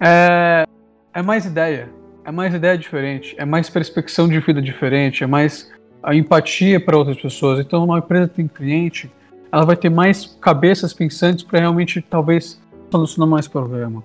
[0.00, 0.64] é,
[1.12, 1.90] é mais ideia
[2.26, 6.98] é mais ideia diferente, é mais perspectiva de vida diferente, é mais a empatia para
[6.98, 7.60] outras pessoas.
[7.60, 9.08] Então, uma empresa tem cliente,
[9.52, 12.60] ela vai ter mais cabeças pensantes para realmente, talvez,
[12.90, 14.02] solucionar mais problema.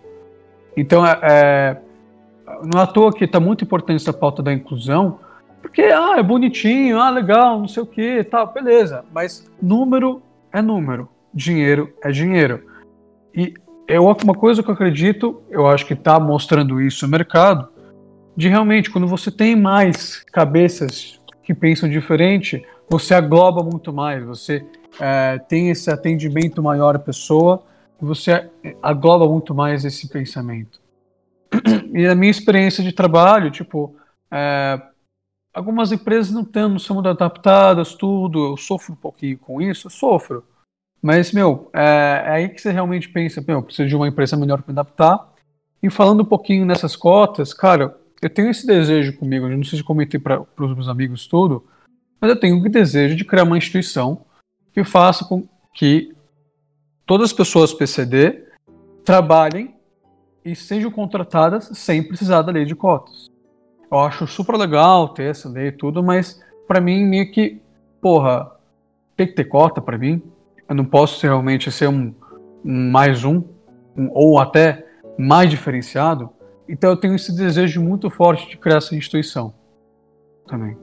[0.77, 1.77] Então, é, é,
[2.63, 5.17] não é à toa que está muito importante essa pauta da inclusão,
[5.59, 9.03] porque, ah, é bonitinho, ah, legal, não sei o que, tá, beleza.
[9.11, 10.21] Mas número
[10.53, 12.63] é número, dinheiro é dinheiro.
[13.33, 13.55] E
[13.87, 17.67] é uma coisa que eu acredito, eu acho que está mostrando isso no mercado,
[18.35, 24.65] de realmente, quando você tem mais cabeças que pensam diferente, você agloba muito mais, você
[24.99, 27.63] é, tem esse atendimento maior à pessoa,
[27.99, 28.49] você
[28.81, 30.79] agloba muito mais esse pensamento.
[31.93, 33.93] E a minha experiência de trabalho, tipo,
[34.31, 34.81] é,
[35.53, 39.91] algumas empresas não, têm, não muito adaptadas, tudo, eu sofro um pouquinho com isso, eu
[39.91, 40.45] sofro.
[41.01, 44.61] Mas, meu, é, é aí que você realmente pensa, meu, preciso de uma empresa melhor
[44.61, 45.33] para me adaptar.
[45.83, 49.79] E falando um pouquinho nessas cotas, cara, eu tenho esse desejo comigo, eu não sei
[49.79, 51.65] se comentei para os meus amigos tudo,
[52.19, 54.25] mas eu tenho o desejo de criar uma instituição
[54.71, 56.13] que faça com que
[57.05, 58.45] todas as pessoas PCD
[59.03, 59.75] trabalhem
[60.45, 63.29] e sejam contratadas sem precisar da lei de cotas.
[63.91, 67.61] Eu acho super legal ter essa lei e tudo, mas para mim meio que,
[67.99, 68.51] porra,
[69.17, 70.21] tem que ter cota para mim.
[70.69, 72.13] Eu não posso realmente ser um,
[72.63, 73.43] um mais um,
[73.97, 76.29] um, ou até mais diferenciado.
[76.71, 79.53] Então eu tenho esse desejo muito forte de criar essa instituição
[80.47, 80.77] também.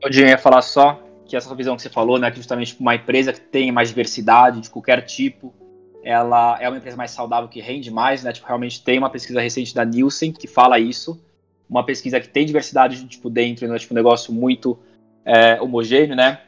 [0.00, 3.30] Eu ia falar só que essa visão que você falou, né, que justamente uma empresa
[3.30, 5.54] que tem mais diversidade de qualquer tipo,
[6.02, 8.32] ela é uma empresa mais saudável que rende mais, né?
[8.32, 11.22] Tipo, realmente tem uma pesquisa recente da Nielsen que fala isso.
[11.68, 14.78] uma pesquisa que tem diversidade tipo, dentro, né, tipo, um negócio muito
[15.26, 16.40] é, homogêneo, né?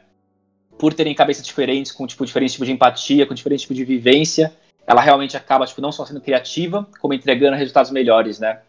[0.77, 4.51] Por terem cabeças diferentes, com tipo, diferentes tipos de empatia, com diferentes tipos de vivência,
[4.87, 8.61] ela realmente acaba tipo, não só sendo criativa, como entregando resultados melhores, né?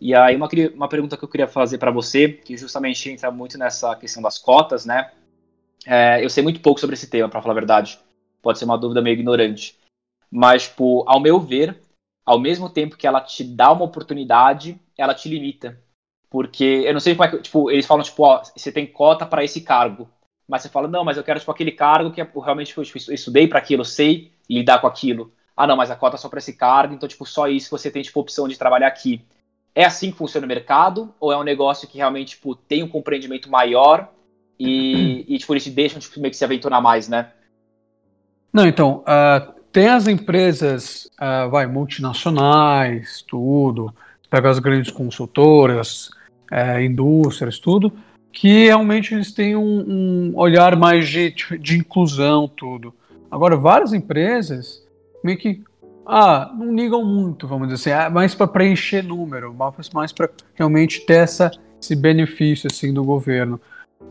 [0.00, 3.58] E aí uma, uma pergunta que eu queria fazer para você, que justamente entra muito
[3.58, 5.10] nessa questão das cotas, né?
[5.86, 7.98] É, eu sei muito pouco sobre esse tema, para falar a verdade.
[8.42, 9.78] Pode ser uma dúvida meio ignorante.
[10.30, 11.78] Mas, tipo, ao meu ver,
[12.24, 15.78] ao mesmo tempo que ela te dá uma oportunidade, ela te limita.
[16.30, 19.26] Porque eu não sei como é que, tipo, eles falam, tipo, ó, você tem cota
[19.26, 20.08] para esse cargo.
[20.46, 23.14] Mas você fala, não, mas eu quero, tipo, aquele cargo que é, realmente, tipo, eu
[23.14, 25.32] estudei para aquilo, eu sei lidar com aquilo.
[25.60, 27.90] Ah, não, mas a cota é só para esse cargo, então, tipo, só isso você
[27.90, 29.20] tem, tipo, opção de trabalhar aqui.
[29.74, 31.12] É assim que funciona o mercado?
[31.20, 34.08] Ou é um negócio que realmente, tipo, tem um compreendimento maior
[34.58, 37.32] e, e tipo, eles te deixam, tipo, meio que se aventurar mais, né?
[38.50, 43.94] Não, então, uh, tem as empresas, uh, vai, multinacionais, tudo,
[44.30, 46.08] pega as grandes consultoras,
[46.50, 47.92] uh, indústrias, tudo,
[48.32, 52.94] que realmente eles têm um, um, olhar mais de, de inclusão, tudo.
[53.30, 54.88] Agora, várias empresas
[55.22, 55.62] meio que
[56.06, 59.54] ah, não ligam muito, vamos dizer assim, é mais para preencher número,
[59.94, 63.60] mais para realmente ter essa, esse benefício assim do governo.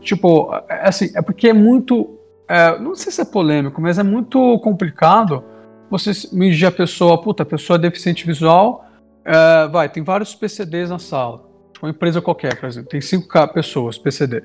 [0.00, 2.18] Tipo, é, assim, é porque é muito
[2.50, 5.44] é, não sei se é polêmico, mas é muito complicado
[5.88, 8.84] você medir a pessoa, puta, a pessoa é deficiente visual,
[9.24, 11.48] é, vai, tem vários PCDs na sala.
[11.72, 14.42] Tipo, uma empresa qualquer, por exemplo, tem cinco pessoas, PCD.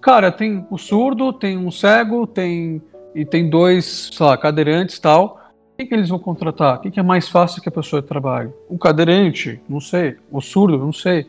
[0.00, 2.80] Cara, tem o surdo, tem um cego, tem
[3.14, 5.38] e tem dois, sei lá, cadeirantes tal.
[5.76, 6.80] Quem que eles vão contratar?
[6.80, 8.50] Quem que é mais fácil que a pessoa trabalhe?
[8.68, 9.60] O cadeirante?
[9.68, 10.16] Não sei.
[10.30, 10.78] O surdo?
[10.78, 11.26] Não sei.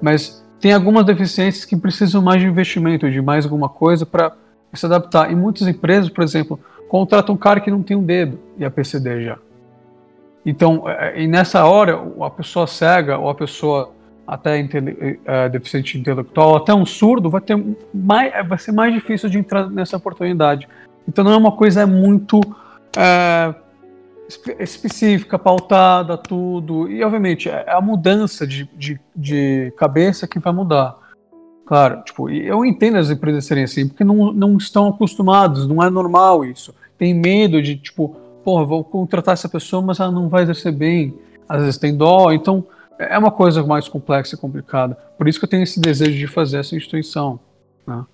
[0.00, 4.32] Mas tem algumas deficiências que precisam mais de investimento, de mais alguma coisa para
[4.74, 5.30] se adaptar.
[5.32, 8.70] E muitas empresas, por exemplo, contratam um cara que não tem um dedo e a
[8.70, 9.38] PCD já.
[10.44, 13.92] Então, é, e nessa hora, a pessoa cega ou a pessoa
[14.26, 14.58] até
[15.24, 17.56] é, deficiente intelectual, até um surdo, vai, ter
[17.92, 20.68] mais, vai ser mais difícil de entrar nessa oportunidade.
[21.08, 22.40] Então, não é uma coisa muito
[22.96, 23.54] é,
[24.58, 26.90] específica, pautada, tudo.
[26.90, 30.96] E, obviamente, é a mudança de, de, de cabeça que vai mudar.
[31.64, 35.90] Claro, tipo, eu entendo as empresas serem assim, porque não, não estão acostumados, não é
[35.90, 36.74] normal isso.
[36.96, 41.14] Tem medo de, tipo, porra, vou contratar essa pessoa, mas ela não vai exercer bem.
[41.48, 42.66] Às vezes tem dó, então
[42.98, 44.94] é uma coisa mais complexa e complicada.
[45.16, 47.38] Por isso que eu tenho esse desejo de fazer essa instituição.
[47.86, 48.04] Né?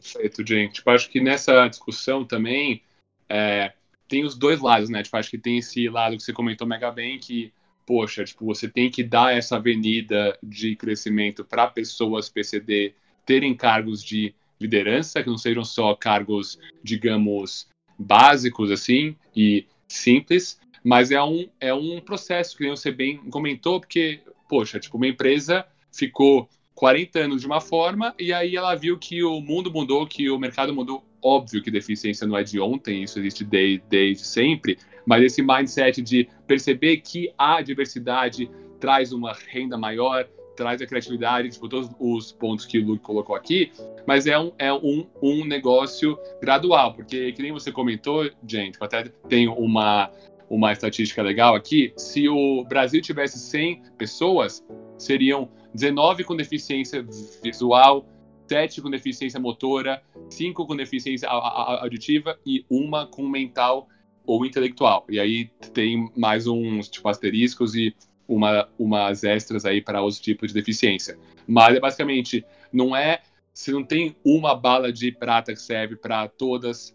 [0.00, 0.74] Perfeito, gente.
[0.74, 2.82] Tipo, acho que nessa discussão também
[3.28, 3.72] é,
[4.08, 5.02] tem os dois lados, né?
[5.02, 7.52] Tipo, acho que tem esse lado que você comentou mega bem, que
[7.86, 12.94] poxa, tipo, você tem que dar essa avenida de crescimento para pessoas PCD
[13.24, 17.68] terem cargos de liderança, que não sejam só cargos, digamos,
[17.98, 24.20] básicos assim e simples, mas é um, é um processo que você bem comentou, porque,
[24.48, 29.24] poxa, tipo, uma empresa ficou 40 anos de uma forma e aí ela viu que
[29.24, 31.04] o mundo mudou, que o mercado mudou.
[31.22, 36.00] Óbvio que deficiência não é de ontem, isso existe desde, desde sempre, mas esse mindset
[36.00, 42.32] de perceber que a diversidade traz uma renda maior, traz a criatividade, tipo, todos os
[42.32, 43.70] pontos que o Luke colocou aqui,
[44.06, 49.04] mas é um, é um, um negócio gradual, porque, que nem você comentou, gente, até
[49.28, 50.10] tem uma,
[50.50, 54.64] uma estatística legal aqui, se o Brasil tivesse 100 pessoas,
[54.96, 57.06] seriam 19 com deficiência
[57.42, 58.04] visual,
[58.48, 63.88] 7 com deficiência motora, 5 com deficiência auditiva e uma com mental
[64.26, 65.06] ou intelectual.
[65.08, 67.94] E aí tem mais uns tipo asteriscos e
[68.26, 71.18] uma, umas extras aí para os tipos de deficiência.
[71.46, 76.28] Mas é basicamente não é você não tem uma bala de prata que serve para
[76.28, 76.94] todos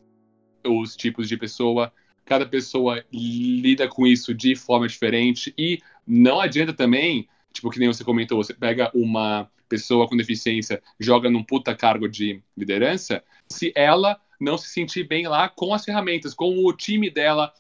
[0.66, 1.92] os tipos de pessoa.
[2.24, 7.90] Cada pessoa lida com isso de forma diferente e não adianta também, tipo que nem
[7.90, 13.72] você comentou, você pega uma pessoa com deficiência, joga num puta cargo de liderança, se
[13.76, 17.54] ela não se sentir bem lá com as ferramentas, com o time dela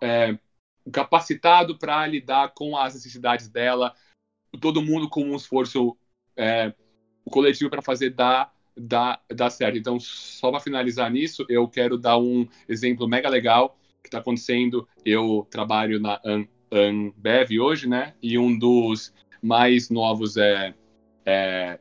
[0.00, 0.38] é,
[0.92, 3.94] capacitado para lidar com as necessidades dela,
[4.60, 5.96] todo mundo com um esforço
[6.36, 6.72] é,
[7.30, 9.76] coletivo para fazer dar, dar, dar certo.
[9.76, 14.88] Então, só para finalizar nisso, eu quero dar um exemplo mega legal que está acontecendo.
[15.04, 16.20] Eu trabalho na
[16.70, 18.14] Ambev hoje, né?
[18.22, 20.74] E um dos mais novos é,
[21.24, 21.78] é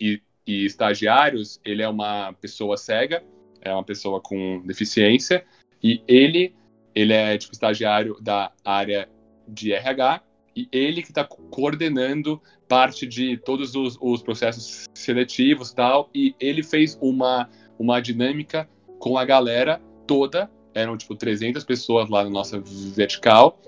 [0.00, 3.22] e e estagiários, ele é uma pessoa cega,
[3.60, 5.44] é uma pessoa com deficiência,
[5.82, 6.54] e ele,
[6.94, 9.08] ele é tipo estagiário da área
[9.46, 10.22] de RH,
[10.56, 16.62] e ele que está coordenando parte de todos os, os processos seletivos tal, e ele
[16.64, 22.60] fez uma, uma dinâmica com a galera toda, eram tipo 300 pessoas lá na nossa
[22.60, 23.60] vertical,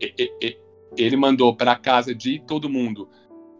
[0.00, 0.56] e, e,
[0.96, 3.08] ele mandou para casa de todo mundo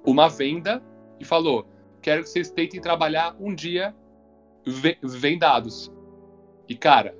[0.04, 0.82] uma venda
[1.18, 1.66] e falou:
[2.00, 3.94] quero que vocês tentem trabalhar um dia
[5.02, 5.90] vendados.
[6.68, 7.16] E cara,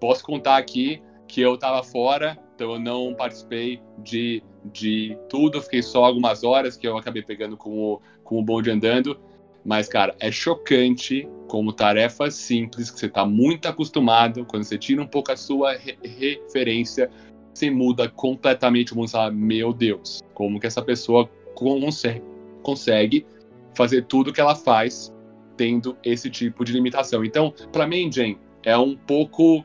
[0.00, 5.82] posso contar aqui que eu tava fora, então eu não participei de, de tudo, fiquei
[5.82, 9.18] só algumas horas que eu acabei pegando com o, com o bonde andando.
[9.64, 15.02] Mas, cara, é chocante como tarefa simples, que você está muito acostumado, quando você tira
[15.02, 17.10] um pouco a sua re referência,
[17.52, 19.08] você muda completamente o mundo.
[19.08, 22.22] Você fala, meu Deus, como que essa pessoa consegue,
[22.62, 23.26] consegue
[23.74, 25.12] fazer tudo que ela faz
[25.56, 27.24] tendo esse tipo de limitação.
[27.24, 29.64] Então, para mim, Jen, é um pouco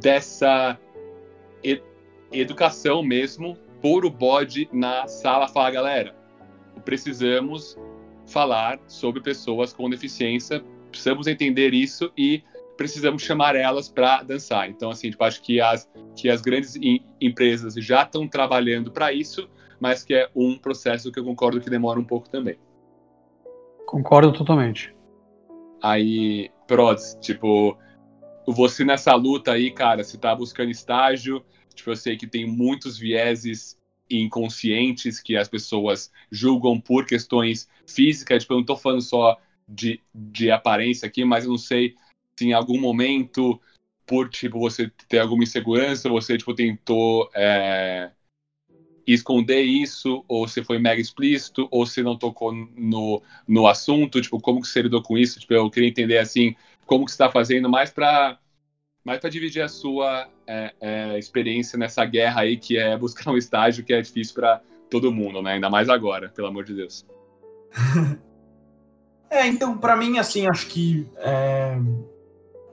[0.00, 0.78] dessa
[1.62, 1.82] ed
[2.32, 6.16] educação mesmo, pôr o bode na sala, falar, galera,
[6.84, 7.78] precisamos
[8.26, 12.42] falar sobre pessoas com deficiência, precisamos entender isso e
[12.76, 14.68] precisamos chamar elas para dançar.
[14.68, 16.78] Então, assim, tipo, acho que as, que as grandes
[17.20, 19.48] empresas já estão trabalhando para isso,
[19.80, 22.58] mas que é um processo que eu concordo que demora um pouco também.
[23.86, 24.94] Concordo totalmente.
[25.82, 27.78] Aí, Prods, tipo,
[28.46, 32.98] você nessa luta aí, cara, você tá buscando estágio, tipo, eu sei que tem muitos
[32.98, 39.36] vieses inconscientes que as pessoas julgam por questões físicas, tipo, eu não tô falando só
[39.68, 41.96] de, de aparência aqui, mas eu não sei se
[42.44, 43.60] em algum momento,
[44.06, 48.10] por, tipo, você ter alguma insegurança, você, tipo, tentou é,
[49.06, 54.40] esconder isso, ou se foi mega explícito, ou se não tocou no, no assunto, tipo,
[54.40, 55.38] como que você lidou com isso?
[55.38, 58.38] Tipo, eu queria entender, assim, como que você está fazendo mais para
[59.04, 63.36] mais para dividir a sua é, é, experiência nessa guerra aí, que é buscar um
[63.36, 65.52] estágio que é difícil para todo mundo, né?
[65.52, 67.06] Ainda mais agora, pelo amor de Deus.
[69.30, 71.78] é, então, para mim, assim, acho que é,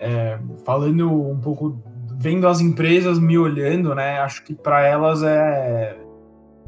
[0.03, 1.81] é, falando um pouco,
[2.17, 4.19] vendo as empresas me olhando, né?
[4.19, 5.97] Acho que para elas é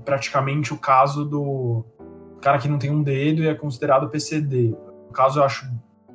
[0.05, 1.83] praticamente o caso do
[2.41, 4.75] cara que não tem um dedo e é considerado PCD.
[5.07, 5.65] No caso, eu acho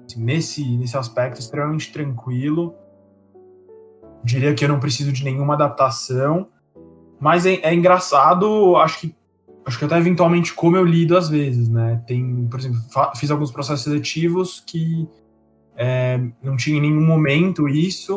[0.07, 2.75] assim, nesse, nesse aspecto extremamente tranquilo.
[4.25, 6.49] Diria que eu não preciso de nenhuma adaptação.
[7.19, 9.15] Mas é, é engraçado, acho que
[9.67, 12.03] acho que até eventualmente como eu lido às vezes, né?
[12.07, 12.81] Tem, por exemplo,
[13.15, 15.07] fiz alguns processos seletivos que
[15.83, 18.12] é, não tinha em nenhum momento isso,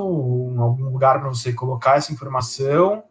[0.54, 3.06] em algum lugar para você colocar essa informação.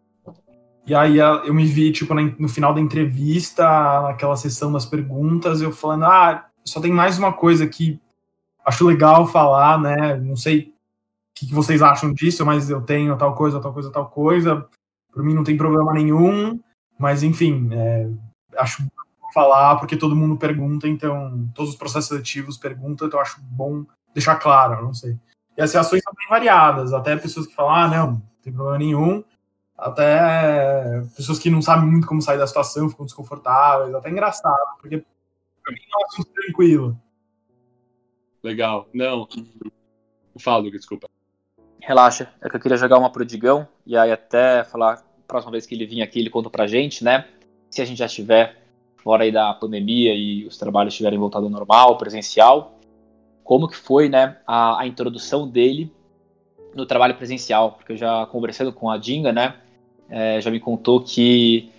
[0.87, 3.65] E aí eu me vi, tipo, no final da entrevista,
[4.03, 7.99] naquela sessão das perguntas, eu falando, ah, só tem mais uma coisa que
[8.62, 10.17] acho legal falar, né?
[10.19, 10.73] Não sei o
[11.35, 14.69] que vocês acham disso, mas eu tenho tal coisa, tal coisa, tal coisa.
[15.15, 16.61] Por mim não tem problema nenhum,
[16.99, 18.11] mas enfim, é,
[18.59, 18.87] acho
[19.33, 24.37] falar porque todo mundo pergunta, então todos os processos seletivos perguntam, então acho bom deixar
[24.37, 25.18] claro, não sei.
[25.57, 28.79] E as reações são bem variadas, até pessoas que falam, ah, não, não tem problema
[28.79, 29.25] nenhum,
[29.77, 34.98] até pessoas que não sabem muito como sair da situação, ficam desconfortáveis, até engraçado, porque
[35.62, 36.98] pra mim é um assunto tranquilo.
[38.42, 38.88] Legal.
[38.92, 39.29] Não.
[40.38, 41.09] Fala, Lucas, desculpa.
[41.81, 45.66] Relaxa, é que eu queria jogar uma pro Digão, e aí até falar, próxima vez
[45.66, 47.29] que ele vir aqui, ele conta pra gente, né?
[47.70, 48.62] Se a gente já estiver
[48.96, 52.79] fora aí da pandemia e os trabalhos estiverem voltado ao normal, presencial,
[53.45, 55.93] como que foi, né, a, a introdução dele
[56.75, 59.55] no trabalho presencial, porque eu já conversando com a Dinga, né,
[60.09, 61.71] é, já me contou que,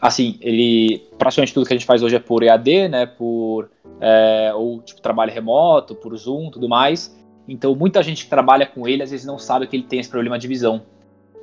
[0.00, 4.52] assim, ele, praticamente tudo que a gente faz hoje é por EAD, né, por, é,
[4.54, 7.16] ou, tipo, trabalho remoto, por Zoom, tudo mais,
[7.48, 10.10] então muita gente que trabalha com ele, às vezes não sabe que ele tem esse
[10.10, 10.82] problema de visão.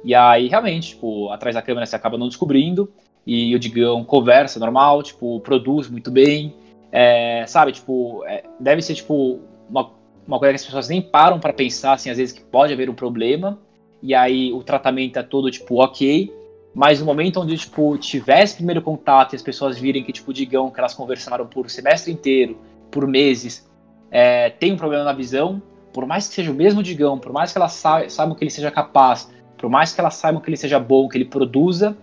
[0.04, 2.92] E aí, realmente, tipo, atrás da câmera você acaba não descobrindo,
[3.26, 6.56] e o Digão conversa normal, tipo, produz muito bem,
[6.92, 9.40] é, sabe, tipo, é, deve ser, tipo,
[9.72, 9.90] uma,
[10.28, 12.90] uma coisa que as pessoas nem param para pensar, assim, às vezes que pode haver
[12.90, 13.58] um problema,
[14.04, 16.32] e aí o tratamento é todo, tipo, ok,
[16.74, 20.70] mas no momento onde, tipo, tivesse primeiro contato e as pessoas virem que, tipo, digam
[20.70, 22.58] que elas conversaram por semestre inteiro,
[22.90, 23.70] por meses,
[24.10, 25.62] é, tem um problema na visão,
[25.94, 28.52] por mais que seja o mesmo digão, por mais que elas sa saibam que ele
[28.52, 31.96] seja capaz, por mais que elas saibam que ele seja bom, que ele produza,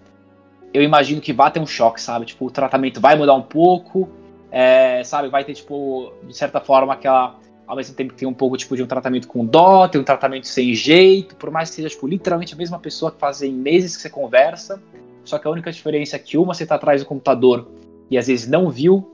[0.72, 2.26] eu imagino que vai ter um choque, sabe?
[2.26, 4.08] Tipo, o tratamento vai mudar um pouco,
[4.50, 5.28] é, sabe?
[5.28, 7.36] Vai ter, tipo, de certa forma, aquela
[7.68, 10.04] ao mesmo tempo que tem um pouco tipo de um tratamento com dó, tem um
[10.04, 13.94] tratamento sem jeito, por mais que seja tipo, literalmente a mesma pessoa que fazem meses
[13.94, 14.82] que você conversa,
[15.22, 17.68] só que a única diferença é que uma você está atrás do computador
[18.10, 19.06] e às vezes não viu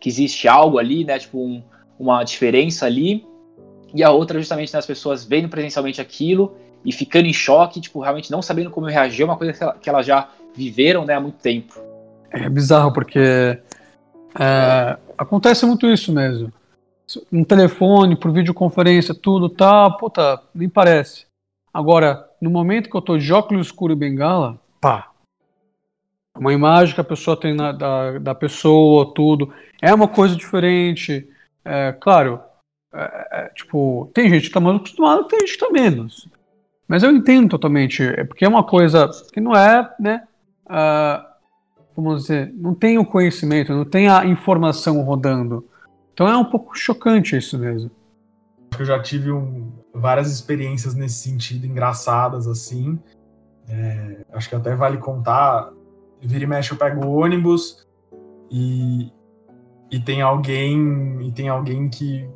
[0.00, 1.62] que existe algo ali, né, tipo um,
[1.98, 3.26] uma diferença ali,
[3.94, 8.30] e a outra justamente nas pessoas vendo presencialmente aquilo e ficando em choque, tipo, realmente
[8.30, 11.74] não sabendo como reagir, é uma coisa que elas já viveram, né, há muito tempo.
[12.30, 16.50] É bizarro porque é, acontece muito isso mesmo
[17.32, 21.26] um telefone, por videoconferência, tudo, tá, puta, nem parece.
[21.72, 25.10] Agora, no momento que eu tô de óculos escuro e bengala, pá.
[26.36, 29.52] uma imagem que a pessoa tem na, da, da pessoa, tudo.
[29.80, 31.28] É uma coisa diferente.
[31.64, 32.40] É, claro,
[32.92, 36.28] é, é, tipo, tem gente que tá mais acostumada, tem gente que tá menos.
[36.86, 40.26] Mas eu entendo totalmente, é porque é uma coisa que não é, né?
[40.64, 41.22] Uh,
[41.94, 45.68] vamos dizer, não tem o conhecimento, não tem a informação rodando.
[46.18, 47.92] Então é um pouco chocante isso mesmo.
[48.76, 52.98] Eu já tive um, várias experiências nesse sentido, engraçadas assim.
[53.68, 55.72] É, acho que até vale contar.
[56.20, 57.86] Vira e mexe, eu pego o ônibus
[58.50, 59.12] e,
[59.92, 62.28] e tem alguém e tem alguém que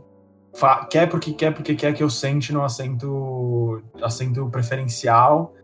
[0.89, 5.55] quer porque quer porque quer que eu sente no assento assento preferencial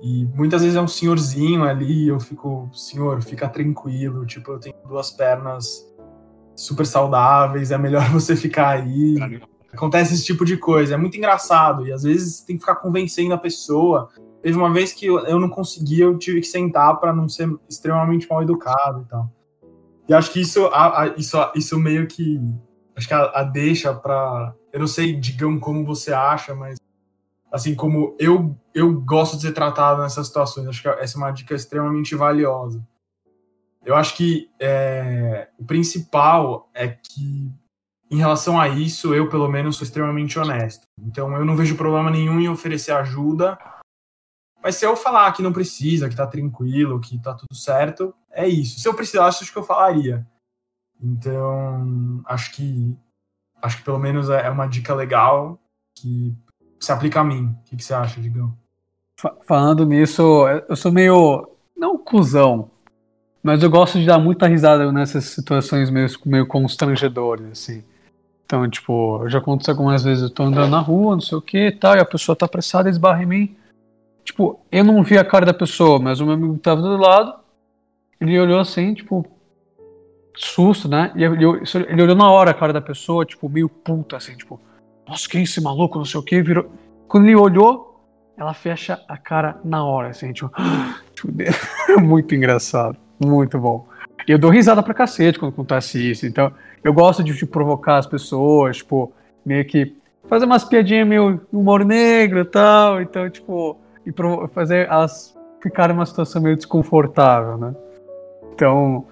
[0.00, 4.76] e muitas vezes é um senhorzinho ali eu fico senhor fica tranquilo tipo eu tenho
[4.86, 5.87] duas pernas
[6.58, 9.16] super saudáveis é melhor você ficar aí.
[9.72, 11.86] Acontece esse tipo de coisa é muito engraçado.
[11.86, 14.08] E às vezes tem que ficar convencendo a pessoa.
[14.42, 18.28] Teve uma vez que eu, não conseguia eu tive que sentar para não ser extremamente
[18.28, 19.30] mal educado e tal.
[20.08, 20.68] E acho que isso
[21.16, 22.40] isso isso meio que
[22.96, 26.78] acho que a, a deixa para eu não sei, digam como você acha, mas
[27.52, 31.30] assim como eu eu gosto de ser tratado nessas situações, acho que essa é uma
[31.30, 32.82] dica extremamente valiosa.
[33.88, 37.50] Eu acho que é, o principal é que
[38.10, 40.86] em relação a isso, eu pelo menos sou extremamente honesto.
[41.00, 43.58] Então eu não vejo problema nenhum em oferecer ajuda.
[44.62, 48.46] Mas se eu falar que não precisa, que tá tranquilo, que tá tudo certo, é
[48.46, 48.78] isso.
[48.78, 50.26] Se eu precisasse, acho que eu falaria.
[51.00, 52.94] Então, acho que
[53.62, 55.58] acho que pelo menos é, uma dica legal
[55.96, 56.36] que
[56.78, 57.56] se aplica a mim.
[57.58, 58.54] O que, que você acha, Digão?
[59.46, 61.56] Falando nisso, eu sou meio.
[61.74, 62.70] não cuzão,
[63.42, 67.84] mas eu gosto de dar muita risada nessas situações meio, meio constrangedoras, assim.
[68.44, 71.66] Então, tipo, já aconteceu algumas vezes, eu tô andando na rua, não sei o que
[71.66, 73.56] e tal, e a pessoa tá apressada e esbarra em mim.
[74.24, 77.34] Tipo, eu não vi a cara da pessoa, mas o meu amigo tava do lado,
[78.20, 79.26] ele olhou assim, tipo,
[80.34, 81.12] susto, né?
[81.14, 81.44] E ele,
[81.88, 84.60] ele, olhou na hora a cara da pessoa, tipo, meio puta, assim, tipo,
[85.06, 86.70] nossa, quem é esse maluco, não sei o que, virou.
[87.06, 88.02] Quando ele olhou,
[88.36, 90.50] ela fecha a cara na hora, assim, tipo,
[92.00, 93.86] muito engraçado, muito bom.
[94.26, 96.52] Eu dou risada pra cacete quando acontece isso, então
[96.82, 99.12] eu gosto de, de provocar as pessoas, tipo,
[99.44, 99.96] meio que
[100.28, 104.12] fazer umas piadinhas meio humor negro e tal, então, tipo, e
[104.48, 107.74] fazer elas ficarem numa situação meio desconfortável, né?
[108.52, 109.06] Então,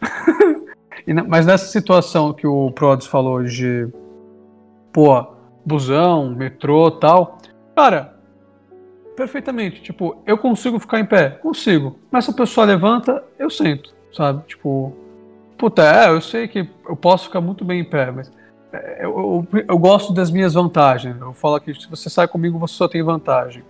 [1.28, 3.88] mas nessa situação que o Prods falou de,
[4.92, 5.26] pô,
[5.64, 7.38] busão, metrô tal,
[7.74, 8.13] cara,
[9.16, 9.82] perfeitamente.
[9.82, 11.30] Tipo, eu consigo ficar em pé?
[11.30, 11.98] Consigo.
[12.10, 14.44] Mas se a pessoa levanta, eu sento, sabe?
[14.46, 14.94] Tipo,
[15.56, 18.30] puta, é, eu sei que eu posso ficar muito bem em pé, mas
[18.72, 21.16] é, eu, eu, eu gosto das minhas vantagens.
[21.20, 23.62] Eu falo que se você sai comigo, você só tem vantagem.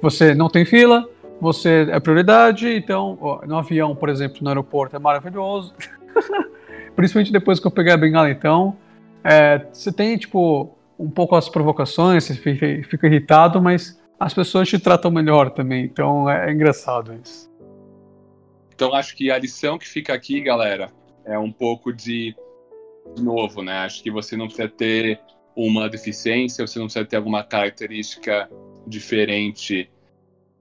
[0.00, 1.08] Você não tem fila,
[1.40, 5.74] você é prioridade, então, ó, no avião, por exemplo, no aeroporto é maravilhoso.
[6.94, 8.76] Principalmente depois que eu peguei a bengala, então,
[9.24, 14.68] é, você tem, tipo, um pouco as provocações, você fica, fica, irritado, mas as pessoas
[14.68, 17.50] te tratam melhor também, então é, é engraçado isso.
[18.72, 20.92] Então, acho que a lição que fica aqui, galera,
[21.24, 22.34] é um pouco de,
[23.14, 23.78] de novo, né?
[23.78, 25.20] Acho que você não precisa ter
[25.56, 28.48] uma deficiência, você não precisa ter alguma característica
[28.86, 29.90] diferente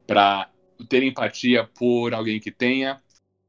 [0.08, 0.50] para
[0.90, 3.00] ter empatia por alguém que tenha.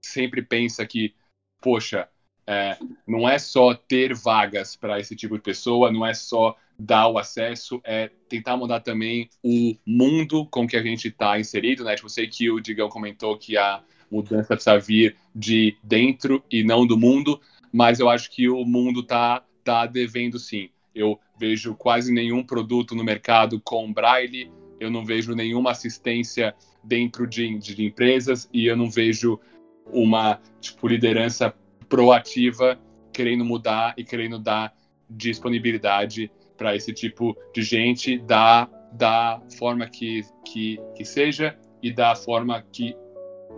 [0.04, 1.14] Sempre pensa que,
[1.60, 2.08] poxa,
[2.46, 7.08] é, não é só ter vagas para esse tipo de pessoa, não é só dar
[7.08, 11.94] o acesso, é tentar mudar também o mundo com que a gente está inserido, né?
[11.94, 16.84] Tipo, sei que o Digão comentou que a mudança precisa vir de dentro e não
[16.84, 17.40] do mundo,
[17.72, 20.70] mas eu acho que o mundo tá, tá devendo sim.
[20.92, 27.28] Eu vejo quase nenhum produto no mercado com braille, eu não vejo nenhuma assistência dentro
[27.28, 29.38] de, de empresas e eu não vejo
[29.86, 31.54] uma tipo, liderança
[31.88, 32.78] proativa
[33.12, 34.74] querendo mudar e querendo dar
[35.08, 42.14] disponibilidade para esse tipo de gente da, da forma que, que, que seja e da
[42.14, 42.96] forma que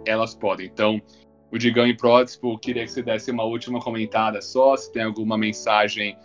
[0.06, 0.66] elas podem.
[0.66, 1.00] Então,
[1.50, 5.38] o Digão e Prodspo, queria que você desse uma última comentada só, se tem alguma
[5.38, 6.18] mensagem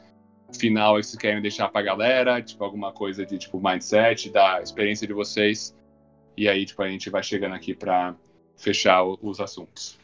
[0.58, 4.62] final que vocês querem deixar para a galera, tipo alguma coisa de tipo mindset, da
[4.62, 5.76] experiência de vocês.
[6.36, 8.16] E aí, tipo, a gente vai chegando aqui para
[8.56, 10.00] fechar os assuntos.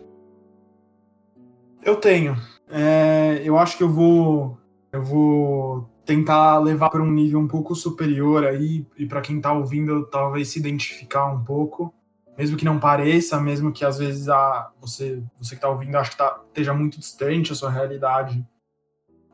[1.81, 2.35] Eu tenho.
[2.69, 4.57] É, eu acho que eu vou,
[4.91, 9.51] eu vou tentar levar para um nível um pouco superior aí e para quem está
[9.51, 11.93] ouvindo talvez se identificar um pouco,
[12.37, 16.11] mesmo que não pareça, mesmo que às vezes a você você que está ouvindo acho
[16.11, 18.45] que tá, esteja muito distante a sua realidade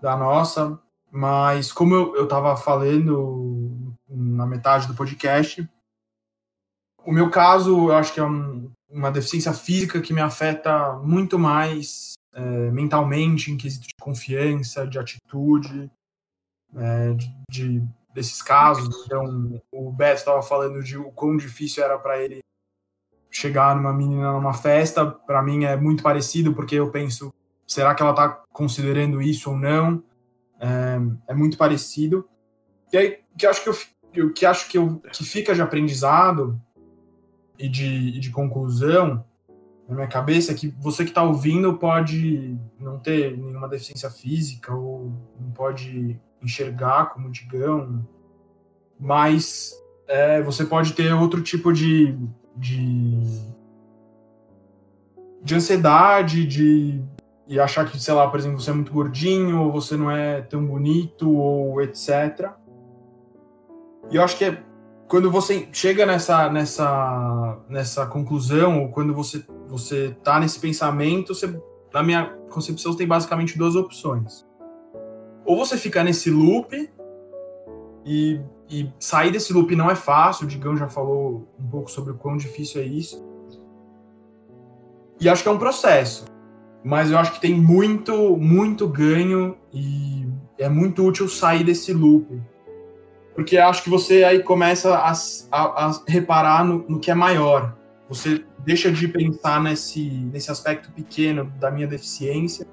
[0.02, 0.80] da nossa,
[1.12, 5.68] mas como eu estava falando na metade do podcast,
[7.06, 11.40] o meu caso, eu acho que é um, uma deficiência física que me afeta muito
[11.40, 15.90] mais é, mentalmente, em quesito de confiança, de atitude,
[16.76, 19.06] é, de, de, desses casos.
[19.06, 22.40] Então, o Beto estava falando de o quão difícil era para ele
[23.30, 25.06] chegar numa menina numa festa.
[25.06, 27.34] Para mim é muito parecido, porque eu penso,
[27.66, 30.04] será que ela está considerando isso ou não?
[30.60, 30.98] É,
[31.30, 32.28] é, muito parecido.
[32.92, 33.70] E aí, que acho que
[34.20, 36.62] eu, que acho que, eu, que fica de aprendizado
[37.58, 39.26] e de, e de conclusão
[39.92, 44.74] na minha cabeça é que você que está ouvindo pode não ter nenhuma deficiência física
[44.74, 48.06] ou não pode enxergar como digão,
[49.00, 49.74] mas
[50.08, 52.18] é, você pode ter outro tipo de,
[52.56, 53.20] de,
[55.44, 57.04] de ansiedade, de
[57.48, 60.42] e achar que, sei lá, por exemplo, você é muito gordinho, ou você não é
[60.42, 62.50] tão bonito, ou etc.
[64.10, 64.64] E eu acho que é
[65.06, 71.62] quando você chega nessa, nessa, nessa conclusão, ou quando você, você tá nesse pensamento, você,
[71.94, 74.46] na minha concepção, você tem basicamente duas opções.
[75.52, 76.89] Ou você fica nesse loop,
[78.06, 78.39] e,
[78.70, 82.16] e sair desse loop não é fácil, o Digão já falou um pouco sobre o
[82.16, 83.24] quão difícil é isso.
[85.20, 86.26] E acho que é um processo.
[86.84, 90.26] Mas eu acho que tem muito, muito ganho e
[90.58, 92.41] é muito útil sair desse loop
[93.34, 95.14] porque acho que você aí começa a,
[95.52, 97.76] a, a reparar no, no, que é maior.
[98.10, 102.68] Você deixa de pensar nesse, nesse aspecto pequeno da minha deficiência,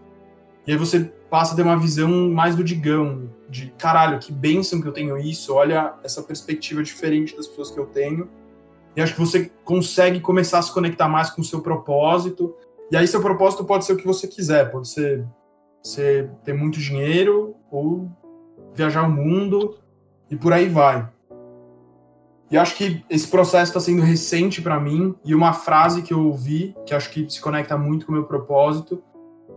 [0.68, 4.82] e aí você passa a ter uma visão mais do digão, de caralho, que bênção
[4.82, 8.28] que eu tenho isso, olha essa perspectiva diferente das pessoas que eu tenho.
[8.94, 12.54] E acho que você consegue começar a se conectar mais com o seu propósito.
[12.90, 15.24] E aí seu propósito pode ser o que você quiser, pode ser,
[15.82, 18.12] ser ter muito dinheiro ou
[18.74, 19.78] viajar o mundo
[20.30, 21.08] e por aí vai.
[22.50, 26.26] E acho que esse processo está sendo recente para mim e uma frase que eu
[26.26, 29.02] ouvi, que acho que se conecta muito com o meu propósito,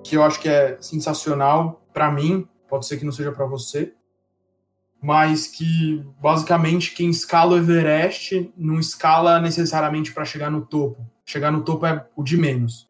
[0.04, 3.94] que eu acho que é sensacional para mim, pode ser que não seja para você,
[5.02, 11.06] mas que basicamente quem escala o Everest não escala necessariamente para chegar no topo.
[11.26, 12.90] Chegar no topo é o de menos.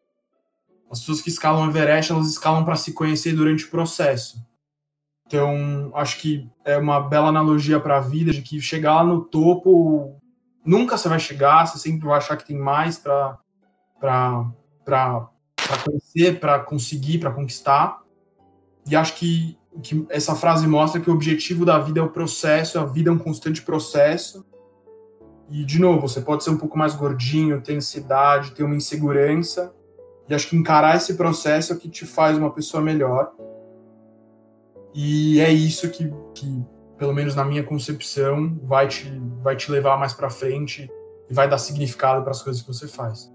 [0.90, 4.44] As pessoas que escalam o Everest, elas escalam para se conhecer durante o processo.
[5.26, 9.22] Então, acho que é uma bela analogia para a vida de que chegar lá no
[9.22, 10.20] topo
[10.64, 13.38] nunca você vai chegar, você sempre vai achar que tem mais para
[14.84, 15.30] para
[15.84, 18.02] conhecer, para conseguir, para conquistar.
[18.86, 22.78] E acho que, que essa frase mostra que o objetivo da vida é o processo,
[22.78, 24.44] a vida é um constante processo.
[25.48, 29.74] E, de novo, você pode ser um pouco mais gordinho, ter ansiedade, ter uma insegurança.
[30.28, 33.32] E acho que encarar esse processo é o que te faz uma pessoa melhor.
[34.94, 36.64] E é isso que, que
[37.02, 39.10] pelo menos na minha concepção, vai te,
[39.42, 40.88] vai te levar mais para frente
[41.28, 43.31] e vai dar significado para as coisas que você faz.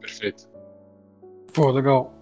[0.00, 0.48] Perfeito.
[1.52, 2.14] Pô, legal.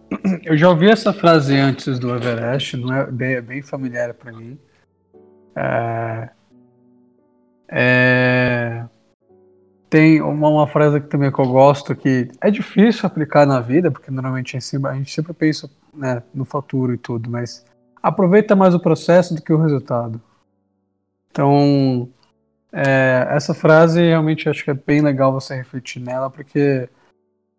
[0.43, 4.33] Eu já ouvi essa frase antes do Everest, não é bem, é bem familiar para
[4.33, 4.59] mim.
[5.55, 6.31] É,
[7.69, 8.85] é,
[9.91, 13.91] tem uma, uma, frase que também que eu gosto que é difícil aplicar na vida,
[13.91, 17.65] porque normalmente a gente, a gente sempre pensa né, no futuro e tudo, mas
[18.03, 20.21] aproveita mais o processo do que o resultado.
[21.31, 22.09] Então,
[22.73, 26.89] é, essa frase realmente acho que é bem legal você refletir nela, porque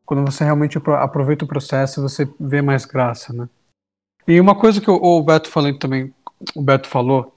[0.09, 3.47] quando você realmente aproveita o processo, você vê mais graça, né?
[4.27, 6.11] E uma coisa que o, Beto falou também,
[6.55, 7.35] o Beto falou,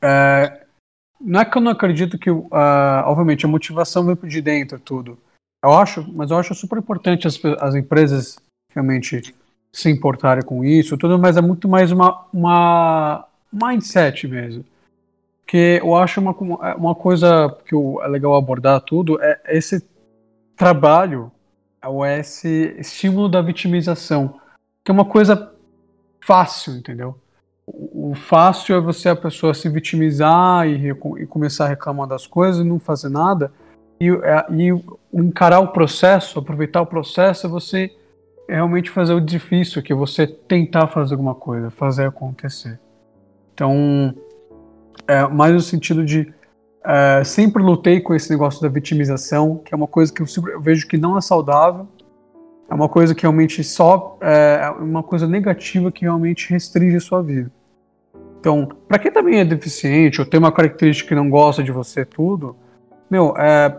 [0.00, 0.64] é,
[1.20, 2.48] não é que eu não acredito que, uh,
[3.04, 5.18] obviamente, a motivação vem de dentro, tudo.
[5.60, 8.38] Eu acho, mas eu acho super importante as, as empresas
[8.72, 9.34] realmente
[9.72, 14.64] se importarem com isso, tudo, mas é muito mais uma, uma mindset mesmo.
[15.44, 16.30] Que eu acho uma,
[16.76, 19.84] uma coisa que é legal abordar tudo é esse
[20.54, 21.32] trabalho,
[22.04, 24.40] é esse estímulo da vitimização,
[24.84, 25.52] que é uma coisa
[26.20, 27.18] fácil, entendeu?
[27.66, 32.64] O fácil é você a pessoa se vitimizar e, e começar a reclamar das coisas
[32.64, 33.52] e não fazer nada.
[34.00, 34.68] E, é, e
[35.12, 37.90] encarar o processo, aproveitar o processo, é você
[38.48, 42.78] realmente fazer o difícil, que é você tentar fazer alguma coisa, fazer acontecer.
[43.54, 44.14] Então,
[45.06, 46.32] é mais no sentido de
[46.84, 50.60] é, sempre lutei com esse negócio da vitimização, que é uma coisa que eu, eu
[50.60, 51.86] vejo que não é saudável,
[52.68, 57.00] é uma coisa que realmente só é, é uma coisa negativa que realmente restringe a
[57.00, 57.50] sua vida.
[58.40, 62.04] Então, para quem também é deficiente ou tem uma característica que não gosta de você
[62.04, 62.56] tudo,
[63.08, 63.76] meu, é,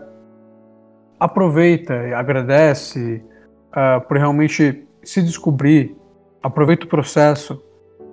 [1.18, 3.22] aproveita, agradece,
[3.70, 5.96] uh, por realmente se descobrir,
[6.42, 7.62] aproveita o processo,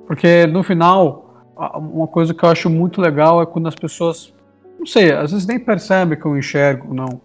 [0.07, 4.33] porque no final, uma coisa que eu acho muito legal é quando as pessoas,
[4.81, 7.21] não sei, às vezes nem percebem que eu enxergo, não,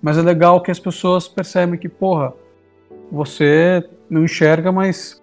[0.00, 2.32] Mas é legal que as pessoas percebem que, porra,
[3.10, 5.20] você não enxerga, mas,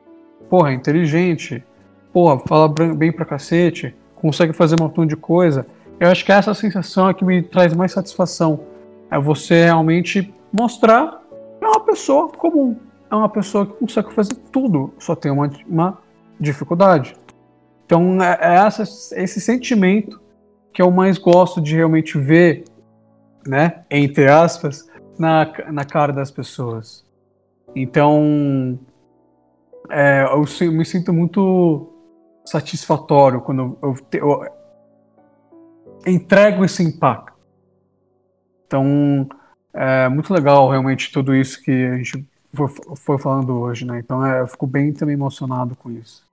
[0.49, 1.63] porra, é inteligente,
[2.11, 5.65] porra, fala bem pra cacete, consegue fazer um montão de coisa.
[5.97, 8.65] Eu acho que essa sensação é que me traz mais satisfação.
[9.09, 11.21] É você realmente mostrar
[11.57, 12.75] que é uma pessoa comum,
[13.09, 15.97] é uma pessoa que consegue fazer tudo, só tem uma, uma
[16.37, 17.15] dificuldade.
[17.85, 18.83] Então é, é essa,
[19.15, 20.19] esse sentimento
[20.73, 22.65] que eu mais gosto de realmente ver,
[23.45, 27.05] né, entre aspas, na, na cara das pessoas.
[27.75, 28.79] Então
[29.89, 31.87] é, eu, eu, me sinto muito
[32.45, 34.45] satisfatório quando eu, eu, eu
[36.05, 37.33] entrego esse impacto.
[38.65, 39.27] Então
[39.73, 43.99] é muito legal realmente tudo isso que a gente foi, foi falando hoje, né?
[43.99, 46.23] Então é, eu fico bem também emocionado com isso.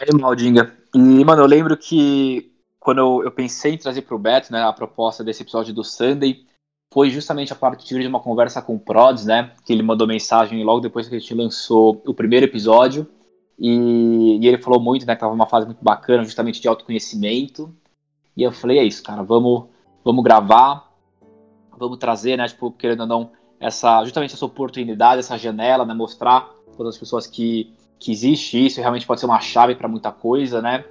[0.00, 0.72] Animal, Dinga.
[0.94, 2.52] E, mano, eu lembro que
[2.84, 6.44] quando eu, pensei em trazer pro Beto, né, a proposta desse episódio do Sunday,
[6.92, 10.62] foi justamente a partir de uma conversa com o Prods, né, que ele mandou mensagem
[10.62, 13.06] logo depois que a gente lançou o primeiro episódio,
[13.58, 17.74] e, e ele falou muito, né, que tava uma fase muito bacana, justamente de autoconhecimento,
[18.36, 19.64] e eu falei, é isso, cara, vamos,
[20.04, 20.92] vamos gravar,
[21.78, 26.50] vamos trazer, né, tipo, querendo ou não, essa, justamente essa oportunidade, essa janela, né, mostrar
[26.76, 30.60] para as pessoas que que existe isso, realmente pode ser uma chave para muita coisa,
[30.60, 30.84] né?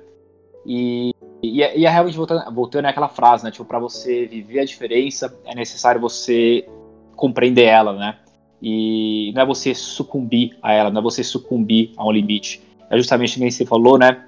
[0.65, 3.51] E, e, é, e é realmente voltando, voltando àquela frase, né?
[3.51, 6.67] Tipo, para você viver a diferença, é necessário você
[7.15, 8.17] compreender ela, né?
[8.61, 12.61] E não é você sucumbir a ela, não é você sucumbir a um limite.
[12.89, 14.25] É justamente o que você falou, né?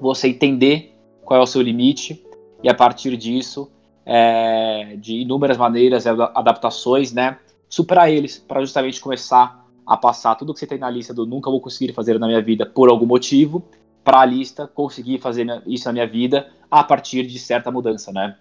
[0.00, 0.94] Você entender
[1.24, 2.22] qual é o seu limite
[2.62, 3.70] e a partir disso,
[4.04, 7.38] é, de inúmeras maneiras, adaptações, né?
[7.68, 11.50] Superar eles para justamente começar a passar tudo que você tem na lista do nunca
[11.50, 13.62] vou conseguir fazer na minha vida por algum motivo,
[14.04, 18.36] para a lista conseguir fazer isso na minha vida a partir de certa mudança, né?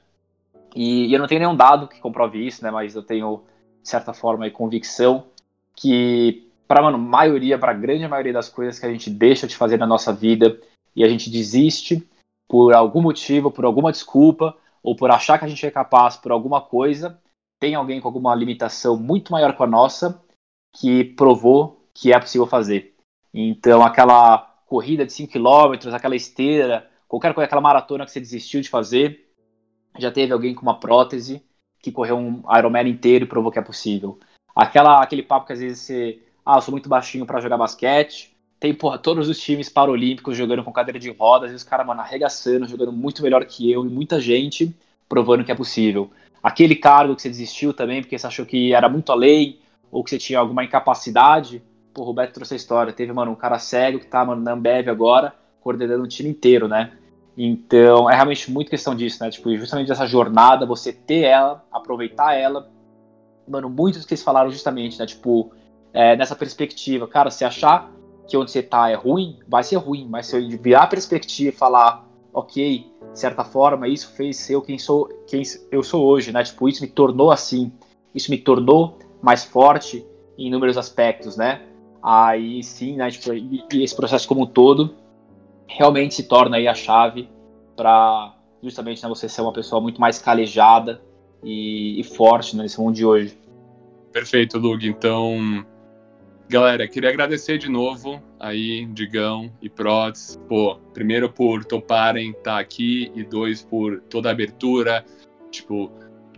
[0.76, 2.70] E, e eu não tenho nenhum dado que comprove isso, né?
[2.70, 3.44] Mas eu tenho,
[3.82, 5.26] de certa forma, convicção
[5.76, 9.56] que, para a maioria, para a grande maioria das coisas que a gente deixa de
[9.56, 10.60] fazer na nossa vida
[10.96, 12.08] e a gente desiste
[12.48, 16.32] por algum motivo, por alguma desculpa, ou por achar que a gente é capaz por
[16.32, 17.20] alguma coisa,
[17.60, 20.22] tem alguém com alguma limitação muito maior que a nossa
[20.76, 22.94] que provou que é possível fazer.
[23.34, 28.60] Então, aquela corrida de 5 km, aquela esteira, qualquer coisa, aquela maratona que você desistiu
[28.60, 29.30] de fazer,
[30.00, 31.44] já teve alguém com uma prótese
[31.80, 34.18] que correu um Ironman inteiro e provou que é possível.
[34.56, 38.36] Aquela, aquele papo que às vezes você, ah, eu sou muito baixinho para jogar basquete,
[38.60, 42.02] tem, porra, todos os times paralímpicos jogando com cadeira de rodas, e os caras, mano,
[42.02, 44.76] arregaçando, jogando muito melhor que eu, e muita gente
[45.08, 46.10] provando que é possível.
[46.42, 49.60] Aquele cargo que você desistiu também, porque você achou que era muito além,
[49.92, 51.62] ou que você tinha alguma incapacidade,
[51.94, 52.92] pô, o Roberto trouxe a história.
[52.92, 56.68] Teve, mano, um cara cego que tá, mano, na Ambev agora, coordenando um time inteiro,
[56.68, 56.98] né?
[57.38, 59.30] Então, é realmente muito questão disso, né?
[59.30, 62.70] Tipo, justamente essa jornada, você ter ela, aproveitar ela.
[63.48, 65.06] Mano, muitos que eles falaram justamente, né?
[65.06, 65.52] Tipo,
[65.92, 67.92] é, nessa perspectiva, cara, se achar
[68.28, 71.50] que onde você tá é ruim, vai ser ruim, mas se eu virar a perspectiva
[71.50, 76.32] e falar, ok, de certa forma, isso fez eu quem sou, quem eu sou hoje,
[76.32, 76.44] né?
[76.44, 77.72] Tipo, isso me tornou assim,
[78.14, 80.06] isso me tornou mais forte
[80.38, 81.62] em inúmeros aspectos, né?
[82.04, 84.94] Aí sim, né, tipo, e, e esse processo como um todo
[85.66, 87.30] realmente se torna aí a chave
[87.78, 91.02] para justamente né, você ser uma pessoa muito mais calejada
[91.42, 93.38] e, e forte né, nesse mundo de hoje.
[94.12, 94.86] Perfeito, Lug.
[94.86, 95.66] Então,
[96.50, 102.60] galera, queria agradecer de novo aí, Digão e Prods, pô, primeiro por toparem estar tá
[102.60, 105.06] aqui e dois por toda a abertura,
[105.50, 105.90] tipo,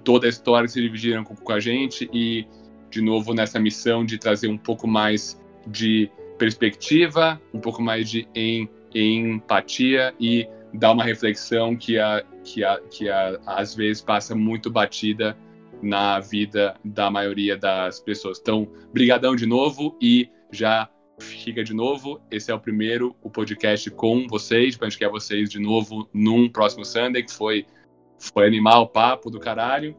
[0.04, 2.48] toda a história que se dividiram com, com a gente e
[2.90, 8.28] de novo nessa missão de trazer um pouco mais de perspectiva, um pouco mais de
[8.36, 14.36] em, empatia e dar uma reflexão que, a, que, a, que a, às vezes passa
[14.36, 15.38] muito batida
[15.82, 18.40] na vida da maioria das pessoas.
[18.40, 20.90] Então, brigadão de novo e já
[21.20, 22.22] fica de novo.
[22.30, 24.78] Esse é o primeiro o podcast com vocês.
[24.80, 27.66] A gente quer vocês de novo num próximo Sunday, que foi,
[28.18, 29.96] foi animal, papo do caralho.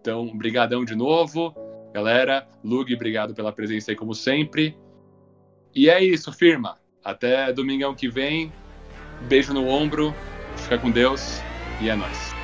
[0.00, 1.54] Então, brigadão de novo.
[1.92, 4.76] Galera, Lug, obrigado pela presença aí como sempre.
[5.74, 6.76] E é isso, firma.
[7.04, 8.52] Até domingão que vem.
[9.22, 10.14] Beijo no ombro.
[10.56, 11.40] Fica com Deus
[11.80, 12.41] e é nóis.